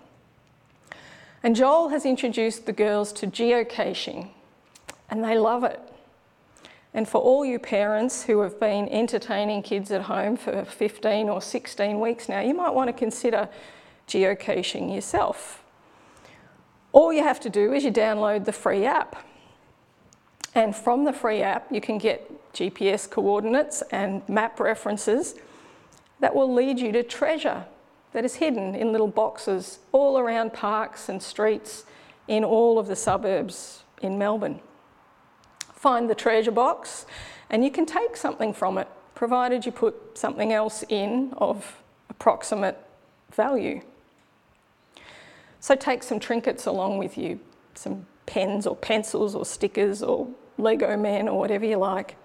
And 1.43 1.57
Joel 1.57 1.89
has 1.89 2.05
introduced 2.05 2.65
the 2.65 2.71
girls 2.71 3.11
to 3.13 3.27
geocaching, 3.27 4.29
and 5.09 5.21
they 5.21 5.37
love 5.37 5.65
it. 5.65 5.81
And 6.93 7.05
for 7.05 7.19
all 7.19 7.43
you 7.43 7.59
parents 7.59 8.23
who 8.23 8.39
have 8.39 8.57
been 8.57 8.87
entertaining 8.87 9.61
kids 9.61 9.91
at 9.91 10.03
home 10.03 10.37
for 10.37 10.63
15 10.63 11.27
or 11.27 11.41
16 11.41 11.99
weeks 11.99 12.29
now, 12.29 12.39
you 12.39 12.53
might 12.53 12.73
want 12.73 12.87
to 12.87 12.93
consider 12.93 13.49
geocaching 14.07 14.95
yourself. 14.95 15.63
All 16.93 17.11
you 17.11 17.23
have 17.23 17.41
to 17.41 17.49
do 17.49 17.73
is 17.73 17.83
you 17.83 17.91
download 17.91 18.45
the 18.45 18.53
free 18.53 18.85
app. 18.85 19.17
And 20.55 20.75
from 20.75 21.03
the 21.05 21.13
free 21.13 21.41
app, 21.41 21.71
you 21.71 21.81
can 21.81 21.97
get 21.97 22.53
GPS 22.53 23.09
coordinates 23.09 23.83
and 23.91 24.27
map 24.27 24.59
references 24.59 25.35
that 26.19 26.35
will 26.35 26.53
lead 26.53 26.79
you 26.79 26.91
to 26.91 27.03
treasure 27.03 27.65
that 28.11 28.25
is 28.25 28.35
hidden 28.35 28.73
in 28.73 28.91
little 28.91 29.07
boxes 29.07 29.79
all 29.91 30.17
around 30.17 30.53
parks 30.53 31.09
and 31.09 31.21
streets 31.21 31.85
in 32.27 32.43
all 32.43 32.79
of 32.79 32.87
the 32.87 32.95
suburbs 32.95 33.83
in 34.01 34.17
Melbourne 34.17 34.59
find 35.79 36.09
the 36.09 36.15
treasure 36.15 36.51
box, 36.51 37.05
and 37.49 37.63
you 37.63 37.71
can 37.71 37.85
take 37.85 38.17
something 38.17 38.53
from 38.53 38.77
it, 38.77 38.87
provided 39.15 39.65
you 39.65 39.71
put 39.71 39.95
something 40.17 40.51
else 40.51 40.83
in 40.89 41.33
of 41.37 41.81
approximate 42.09 42.77
value. 43.31 43.81
So 45.61 45.75
take 45.75 46.03
some 46.03 46.19
trinkets 46.19 46.65
along 46.65 46.97
with 46.97 47.17
you, 47.17 47.39
some 47.75 48.05
pens 48.29 48.67
or 48.67 48.75
pencils 48.75 49.33
or 49.33 49.43
stickers 49.43 50.03
or 50.03 50.27
Lego 50.59 50.95
men 50.95 51.27
or 51.27 51.39
whatever 51.39 51.65
you 51.65 51.77
like. 51.77 52.15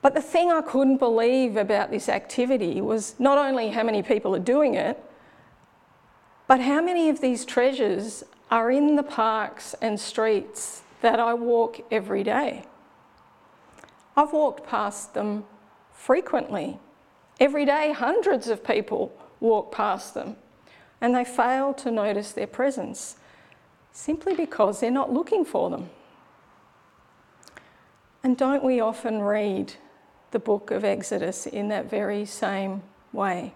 But 0.00 0.14
the 0.14 0.22
thing 0.22 0.50
I 0.50 0.62
couldn't 0.62 0.96
believe 0.96 1.56
about 1.56 1.90
this 1.90 2.08
activity 2.08 2.80
was 2.80 3.14
not 3.20 3.36
only 3.36 3.68
how 3.68 3.82
many 3.84 4.02
people 4.02 4.34
are 4.34 4.40
doing 4.40 4.74
it, 4.74 4.98
but 6.48 6.60
how 6.60 6.80
many 6.80 7.08
of 7.08 7.20
these 7.20 7.44
treasures 7.44 8.24
are 8.50 8.70
in 8.70 8.96
the 8.96 9.02
parks 9.02 9.74
and 9.80 10.00
streets 10.00 10.82
that 11.02 11.20
I 11.20 11.34
walk 11.34 11.80
every 11.90 12.22
day. 12.22 12.64
I've 14.16 14.32
walked 14.32 14.66
past 14.66 15.14
them 15.14 15.44
frequently. 15.92 16.78
Every 17.38 17.64
day, 17.64 17.92
hundreds 17.92 18.48
of 18.48 18.64
people 18.64 19.12
walk 19.40 19.72
past 19.72 20.14
them 20.14 20.36
and 21.00 21.14
they 21.14 21.24
fail 21.24 21.74
to 21.74 21.90
notice 21.90 22.32
their 22.32 22.46
presence 22.46 23.16
simply 23.92 24.34
because 24.34 24.80
they're 24.80 24.90
not 24.90 25.12
looking 25.12 25.44
for 25.44 25.70
them. 25.70 25.90
And 28.24 28.36
don't 28.36 28.64
we 28.64 28.80
often 28.80 29.20
read 29.20 29.74
the 30.30 30.38
book 30.38 30.70
of 30.70 30.84
Exodus 30.84 31.46
in 31.46 31.68
that 31.68 31.90
very 31.90 32.24
same 32.24 32.82
way? 33.12 33.54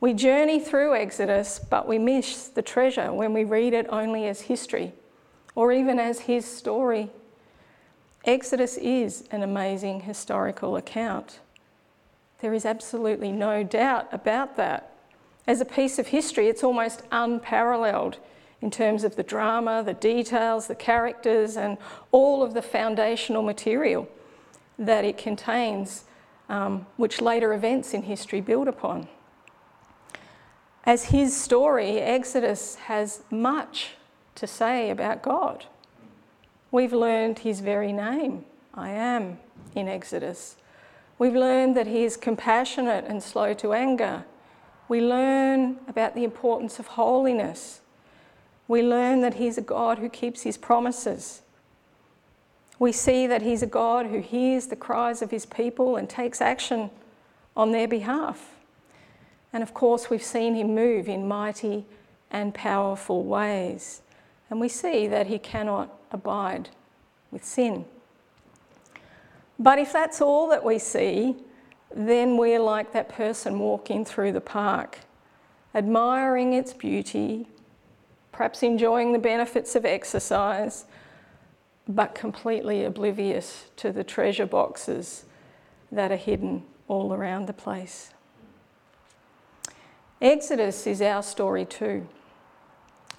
We 0.00 0.12
journey 0.14 0.60
through 0.60 0.94
Exodus, 0.94 1.58
but 1.58 1.88
we 1.88 1.98
miss 1.98 2.48
the 2.48 2.62
treasure 2.62 3.12
when 3.12 3.32
we 3.32 3.44
read 3.44 3.72
it 3.72 3.86
only 3.88 4.26
as 4.26 4.42
history 4.42 4.92
or 5.54 5.72
even 5.72 5.98
as 5.98 6.20
his 6.20 6.44
story. 6.44 7.10
Exodus 8.24 8.76
is 8.78 9.24
an 9.30 9.42
amazing 9.42 10.00
historical 10.00 10.76
account. 10.76 11.40
There 12.40 12.54
is 12.54 12.64
absolutely 12.64 13.32
no 13.32 13.62
doubt 13.62 14.08
about 14.12 14.56
that. 14.56 14.92
As 15.46 15.60
a 15.60 15.66
piece 15.66 15.98
of 15.98 16.08
history, 16.08 16.48
it's 16.48 16.64
almost 16.64 17.02
unparalleled 17.10 18.18
in 18.64 18.70
terms 18.70 19.04
of 19.04 19.14
the 19.14 19.22
drama, 19.22 19.82
the 19.84 19.92
details, 19.92 20.68
the 20.68 20.74
characters, 20.74 21.54
and 21.54 21.76
all 22.12 22.42
of 22.42 22.54
the 22.54 22.62
foundational 22.62 23.42
material 23.42 24.08
that 24.78 25.04
it 25.04 25.18
contains, 25.18 26.04
um, 26.48 26.86
which 26.96 27.20
later 27.20 27.52
events 27.52 27.92
in 27.92 28.04
history 28.04 28.40
build 28.40 28.66
upon. 28.66 29.06
As 30.84 31.04
his 31.04 31.36
story, 31.36 31.98
Exodus 31.98 32.76
has 32.76 33.22
much 33.30 33.96
to 34.34 34.46
say 34.46 34.88
about 34.88 35.20
God. 35.20 35.66
We've 36.70 36.94
learned 36.94 37.40
his 37.40 37.60
very 37.60 37.92
name, 37.92 38.46
I 38.72 38.88
am, 38.92 39.40
in 39.74 39.88
Exodus. 39.88 40.56
We've 41.18 41.36
learned 41.36 41.76
that 41.76 41.86
he 41.86 42.04
is 42.04 42.16
compassionate 42.16 43.04
and 43.06 43.22
slow 43.22 43.52
to 43.52 43.74
anger. 43.74 44.24
We 44.88 45.02
learn 45.02 45.80
about 45.86 46.14
the 46.14 46.24
importance 46.24 46.78
of 46.78 46.86
holiness. 46.86 47.82
We 48.66 48.82
learn 48.82 49.20
that 49.20 49.34
he's 49.34 49.58
a 49.58 49.62
God 49.62 49.98
who 49.98 50.08
keeps 50.08 50.42
his 50.42 50.56
promises. 50.56 51.42
We 52.78 52.92
see 52.92 53.26
that 53.26 53.42
he's 53.42 53.62
a 53.62 53.66
God 53.66 54.06
who 54.06 54.20
hears 54.20 54.66
the 54.66 54.76
cries 54.76 55.22
of 55.22 55.30
his 55.30 55.46
people 55.46 55.96
and 55.96 56.08
takes 56.08 56.40
action 56.40 56.90
on 57.56 57.72
their 57.72 57.86
behalf. 57.86 58.50
And 59.52 59.62
of 59.62 59.74
course, 59.74 60.10
we've 60.10 60.22
seen 60.22 60.54
him 60.54 60.74
move 60.74 61.08
in 61.08 61.28
mighty 61.28 61.84
and 62.30 62.52
powerful 62.54 63.22
ways 63.22 64.02
and 64.50 64.60
we 64.60 64.68
see 64.68 65.06
that 65.08 65.26
he 65.26 65.38
cannot 65.38 65.92
abide 66.12 66.68
with 67.30 67.44
sin. 67.44 67.84
But 69.58 69.78
if 69.78 69.92
that's 69.92 70.20
all 70.20 70.48
that 70.50 70.64
we 70.64 70.78
see, 70.78 71.36
then 71.94 72.36
we're 72.36 72.60
like 72.60 72.92
that 72.92 73.08
person 73.08 73.58
walking 73.58 74.04
through 74.04 74.32
the 74.32 74.40
park, 74.40 75.00
admiring 75.74 76.52
its 76.52 76.72
beauty, 76.72 77.48
perhaps 78.34 78.62
enjoying 78.62 79.12
the 79.12 79.18
benefits 79.18 79.74
of 79.74 79.86
exercise, 79.86 80.84
but 81.88 82.14
completely 82.14 82.84
oblivious 82.84 83.66
to 83.76 83.92
the 83.92 84.04
treasure 84.04 84.46
boxes 84.46 85.24
that 85.92 86.10
are 86.10 86.16
hidden 86.16 86.64
all 86.88 87.14
around 87.14 87.46
the 87.46 87.52
place. 87.52 88.10
Exodus 90.20 90.86
is 90.86 91.00
our 91.00 91.22
story 91.22 91.64
too. 91.64 92.06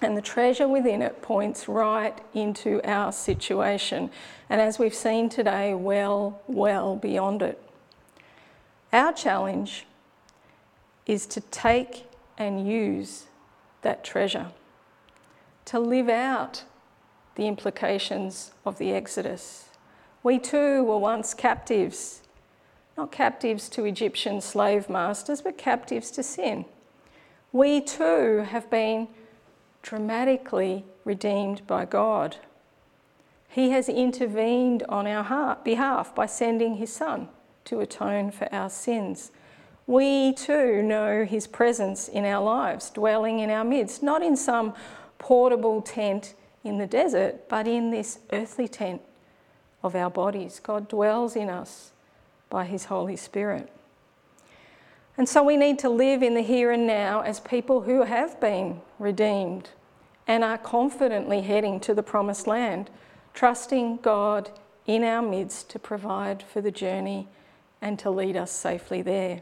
And 0.02 0.16
the 0.16 0.22
treasure 0.22 0.68
within 0.68 1.00
it 1.00 1.22
points 1.22 1.68
right 1.68 2.18
into 2.34 2.82
our 2.84 3.12
situation. 3.12 4.10
And 4.50 4.60
as 4.60 4.78
we've 4.78 4.94
seen 4.94 5.30
today, 5.30 5.72
well, 5.72 6.42
well 6.46 6.96
beyond 6.96 7.40
it. 7.40 7.62
Our 8.92 9.12
challenge 9.12 9.86
is 11.06 11.26
to 11.26 11.40
take 11.40 12.04
and 12.36 12.68
use 12.68 13.26
that 13.82 14.04
treasure, 14.04 14.48
to 15.66 15.78
live 15.78 16.08
out 16.08 16.64
the 17.34 17.46
implications 17.46 18.52
of 18.64 18.78
the 18.78 18.92
Exodus. 18.92 19.66
We 20.22 20.38
too 20.38 20.82
were 20.82 20.98
once 20.98 21.34
captives, 21.34 22.22
not 22.96 23.12
captives 23.12 23.68
to 23.70 23.84
Egyptian 23.84 24.40
slave 24.40 24.88
masters, 24.88 25.42
but 25.42 25.58
captives 25.58 26.10
to 26.12 26.22
sin. 26.22 26.64
We 27.52 27.80
too 27.80 28.46
have 28.48 28.70
been 28.70 29.08
dramatically 29.82 30.84
redeemed 31.04 31.66
by 31.66 31.84
God. 31.84 32.36
He 33.48 33.70
has 33.70 33.88
intervened 33.88 34.82
on 34.88 35.06
our 35.06 35.56
behalf 35.62 36.14
by 36.14 36.26
sending 36.26 36.76
his 36.76 36.92
Son 36.92 37.28
to 37.64 37.80
atone 37.80 38.30
for 38.30 38.52
our 38.52 38.68
sins. 38.70 39.30
We 39.86 40.32
too 40.32 40.82
know 40.82 41.24
his 41.24 41.46
presence 41.46 42.08
in 42.08 42.24
our 42.24 42.42
lives, 42.42 42.90
dwelling 42.90 43.38
in 43.38 43.50
our 43.50 43.64
midst, 43.64 44.02
not 44.02 44.22
in 44.22 44.36
some 44.36 44.74
portable 45.18 45.82
tent 45.82 46.34
in 46.64 46.78
the 46.78 46.86
desert, 46.86 47.48
but 47.48 47.66
in 47.68 47.90
this 47.90 48.18
earthly 48.32 48.68
tent 48.68 49.00
of 49.82 49.94
our 49.94 50.10
bodies. 50.10 50.60
God 50.62 50.88
dwells 50.88 51.36
in 51.36 51.48
us 51.48 51.92
by 52.50 52.64
his 52.64 52.86
Holy 52.86 53.16
Spirit. 53.16 53.70
And 55.16 55.28
so 55.28 55.42
we 55.42 55.56
need 55.56 55.78
to 55.78 55.88
live 55.88 56.22
in 56.22 56.34
the 56.34 56.42
here 56.42 56.70
and 56.70 56.86
now 56.86 57.20
as 57.20 57.40
people 57.40 57.82
who 57.82 58.02
have 58.02 58.40
been 58.40 58.80
redeemed 58.98 59.70
and 60.26 60.44
are 60.44 60.58
confidently 60.58 61.42
heading 61.42 61.80
to 61.80 61.94
the 61.94 62.02
promised 62.02 62.46
land, 62.46 62.90
trusting 63.32 63.98
God 63.98 64.50
in 64.86 65.04
our 65.04 65.22
midst 65.22 65.70
to 65.70 65.78
provide 65.78 66.42
for 66.42 66.60
the 66.60 66.70
journey 66.70 67.28
and 67.80 67.98
to 67.98 68.10
lead 68.10 68.36
us 68.36 68.50
safely 68.50 69.02
there. 69.02 69.40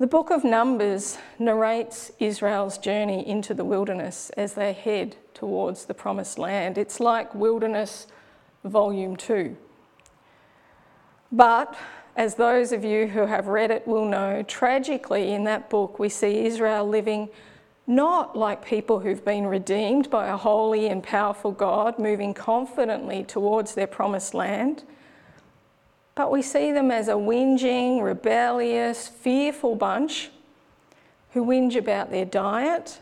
The 0.00 0.06
book 0.06 0.30
of 0.30 0.44
Numbers 0.44 1.18
narrates 1.40 2.12
Israel's 2.20 2.78
journey 2.78 3.26
into 3.28 3.52
the 3.52 3.64
wilderness 3.64 4.30
as 4.36 4.52
they 4.52 4.72
head 4.72 5.16
towards 5.34 5.86
the 5.86 5.94
promised 5.94 6.38
land. 6.38 6.78
It's 6.78 7.00
like 7.00 7.34
Wilderness 7.34 8.06
Volume 8.64 9.16
2. 9.16 9.56
But 11.32 11.76
as 12.14 12.36
those 12.36 12.70
of 12.70 12.84
you 12.84 13.08
who 13.08 13.26
have 13.26 13.48
read 13.48 13.72
it 13.72 13.88
will 13.88 14.04
know, 14.04 14.44
tragically 14.46 15.32
in 15.32 15.42
that 15.44 15.68
book 15.68 15.98
we 15.98 16.08
see 16.08 16.46
Israel 16.46 16.88
living 16.88 17.28
not 17.88 18.38
like 18.38 18.64
people 18.64 19.00
who've 19.00 19.24
been 19.24 19.48
redeemed 19.48 20.10
by 20.10 20.28
a 20.28 20.36
holy 20.36 20.86
and 20.86 21.02
powerful 21.02 21.50
God, 21.50 21.98
moving 21.98 22.34
confidently 22.34 23.24
towards 23.24 23.74
their 23.74 23.88
promised 23.88 24.32
land, 24.32 24.84
but 26.18 26.32
we 26.32 26.42
see 26.42 26.72
them 26.72 26.90
as 26.90 27.06
a 27.06 27.12
whinging, 27.12 28.02
rebellious, 28.02 29.06
fearful 29.06 29.76
bunch 29.76 30.30
who 31.30 31.44
whinge 31.44 31.76
about 31.76 32.10
their 32.10 32.24
diet, 32.24 32.98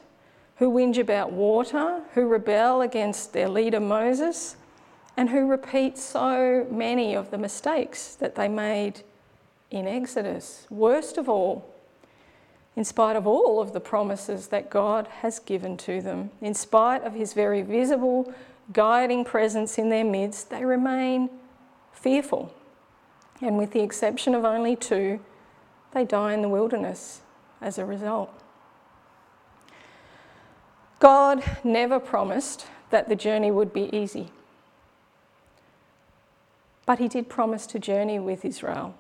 who 0.57 0.71
whinge 0.71 0.99
about 0.99 1.33
water, 1.33 2.03
who 2.13 2.27
rebel 2.27 2.83
against 2.83 3.33
their 3.33 3.49
leader 3.49 3.81
Moses, 3.81 4.57
and 5.17 5.31
who 5.31 5.47
repeat 5.47 5.97
so 5.97 6.67
many 6.71 7.15
of 7.15 7.31
the 7.31 7.39
mistakes 7.39 8.15
that 8.17 8.35
they 8.35 8.49
made 8.49 9.01
in 9.71 9.87
Exodus. 9.87 10.67
Worst 10.69 11.17
of 11.17 11.27
all, 11.27 11.75
in 12.77 12.85
spite 12.85 13.17
of 13.17 13.27
all 13.27 13.63
of 13.63 13.73
the 13.73 13.81
promises 13.81 14.49
that 14.49 14.69
God 14.69 15.09
has 15.23 15.39
given 15.39 15.79
to 15.79 16.03
them, 16.03 16.33
in 16.43 16.53
spite 16.53 17.03
of 17.03 17.15
his 17.15 17.33
very 17.33 17.63
visible 17.63 18.31
guiding 18.75 19.25
presence 19.25 19.79
in 19.79 19.89
their 19.89 20.05
midst, 20.05 20.51
they 20.51 20.67
remain 20.67 21.31
fearful. 21.95 22.53
And 23.41 23.59
with 23.59 23.73
the 23.73 23.81
exception 23.81 24.35
of 24.35 24.45
only 24.45 24.77
two, 24.77 25.21
they 25.93 26.05
die 26.05 26.33
in 26.33 26.43
the 26.43 26.49
wilderness 26.49 27.21
as 27.61 27.79
a 27.79 27.85
result. 27.85 28.33
God 30.99 31.43
never 31.63 32.01
promised 32.01 32.67
that 32.91 33.09
the 33.09 33.17
journey 33.17 33.51
would 33.51 33.73
be 33.73 33.95
easy, 33.95 34.31
but 36.87 36.99
He 36.99 37.09
did 37.09 37.29
promise 37.29 37.67
to 37.69 37.79
journey 37.79 38.19
with 38.19 38.45
Israel, 38.45 38.95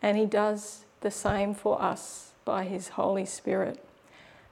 and 0.00 0.16
He 0.16 0.24
does 0.24 0.84
the 1.00 1.10
same 1.10 1.54
for 1.54 1.82
us 1.82 2.32
by 2.44 2.64
His 2.64 2.90
Holy 2.90 3.26
Spirit. 3.26 3.84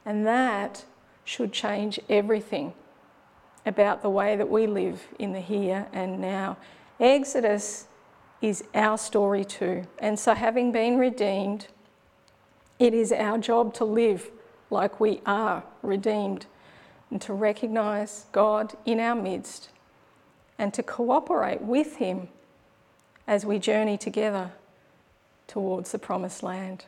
And 0.05 0.27
that 0.27 0.85
should 1.25 1.53
change 1.53 2.01
everything 2.09 2.75
about 3.65 4.03
the 4.03 4.11
way 4.11 4.37
that 4.37 4.51
we 4.51 4.67
live 4.67 5.07
in 5.19 5.33
the 5.33 5.41
here 5.41 5.87
and 5.93 6.21
now. 6.21 6.57
Exodus 6.99 7.87
is 8.41 8.65
our 8.75 8.97
story 8.97 9.45
too. 9.45 9.85
And 9.99 10.19
so, 10.19 10.35
having 10.35 10.73
been 10.73 10.99
redeemed, 10.99 11.69
it 12.79 12.95
is 12.95 13.13
our 13.13 13.39
job 13.39 13.75
to 13.75 13.85
live 13.85 14.31
like 14.71 15.01
we 15.01 15.21
are 15.27 15.65
redeemed 15.83 16.47
and 17.11 17.21
to 17.23 17.33
recognise 17.33 18.27
God 18.33 18.75
in 18.87 19.01
our 19.01 19.15
midst 19.15 19.71
and 20.59 20.73
to 20.75 20.83
cooperate 20.83 21.61
with 21.61 21.97
Him 21.97 22.29
as 23.27 23.45
we 23.45 23.59
journey 23.59 23.99
together 23.99 24.53
towards 25.47 25.93
the 25.93 25.99
promised 25.99 26.43
land. 26.43 26.85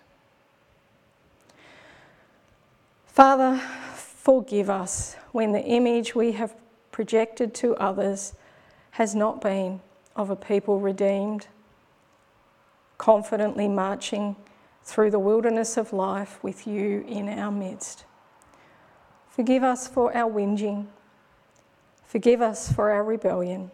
Father, 3.07 3.59
forgive 3.95 4.71
us 4.71 5.17
when 5.33 5.53
the 5.53 5.63
image 5.63 6.15
we 6.15 6.33
have 6.33 6.55
projected 6.93 7.53
to 7.55 7.75
others 7.77 8.35
has 8.93 9.15
not 9.15 9.41
been 9.41 9.81
of 10.17 10.31
a 10.31 10.37
people 10.37 10.81
redeemed, 10.81 11.47
confidently 12.99 13.69
marching 13.69 14.37
through 14.85 15.11
the 15.11 15.19
wilderness 15.19 15.77
of 15.77 15.93
life 15.93 16.43
with 16.43 16.67
you 16.67 17.05
in 17.09 17.29
our 17.29 17.51
midst. 17.51 18.05
Forgive 19.29 19.63
us 19.63 19.89
for 19.89 20.15
our 20.15 20.31
whinging. 20.31 20.87
Forgive 22.05 22.43
us 22.43 22.71
for 22.73 22.91
our 22.91 23.03
rebellion. 23.03 23.71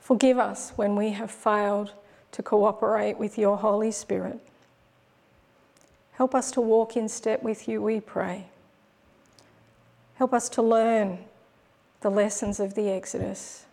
Forgive 0.00 0.38
us 0.38 0.72
when 0.76 0.96
we 0.96 1.10
have 1.10 1.30
failed 1.30 1.92
to 2.32 2.42
cooperate 2.42 3.18
with 3.18 3.36
your 3.36 3.56
Holy 3.58 3.90
Spirit. 3.90 4.40
Help 6.12 6.34
us 6.34 6.50
to 6.52 6.60
walk 6.60 6.96
in 6.96 7.08
step 7.08 7.42
with 7.42 7.68
you, 7.68 7.82
we 7.82 8.00
pray. 8.00 8.46
Help 10.14 10.32
us 10.32 10.48
to 10.50 10.62
learn 10.62 11.18
the 12.00 12.10
lessons 12.10 12.60
of 12.60 12.74
the 12.74 12.88
Exodus. 12.90 13.66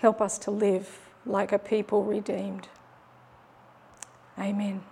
Help 0.00 0.22
us 0.22 0.38
to 0.38 0.50
live 0.50 0.98
like 1.26 1.52
a 1.52 1.58
people 1.58 2.04
redeemed. 2.04 2.68
Amen. 4.38 4.82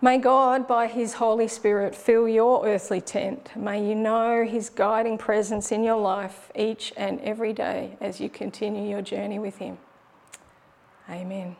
May 0.00 0.18
God, 0.18 0.68
by 0.68 0.86
His 0.86 1.14
Holy 1.14 1.48
Spirit, 1.48 1.96
fill 1.96 2.28
your 2.28 2.64
earthly 2.64 3.00
tent. 3.00 3.50
May 3.56 3.84
you 3.84 3.96
know 3.96 4.44
His 4.44 4.70
guiding 4.70 5.18
presence 5.18 5.72
in 5.72 5.82
your 5.82 5.96
life 5.96 6.52
each 6.54 6.92
and 6.96 7.20
every 7.22 7.52
day 7.52 7.96
as 8.00 8.20
you 8.20 8.28
continue 8.28 8.88
your 8.88 9.02
journey 9.02 9.40
with 9.40 9.56
Him. 9.56 9.78
Amen. 11.10 11.56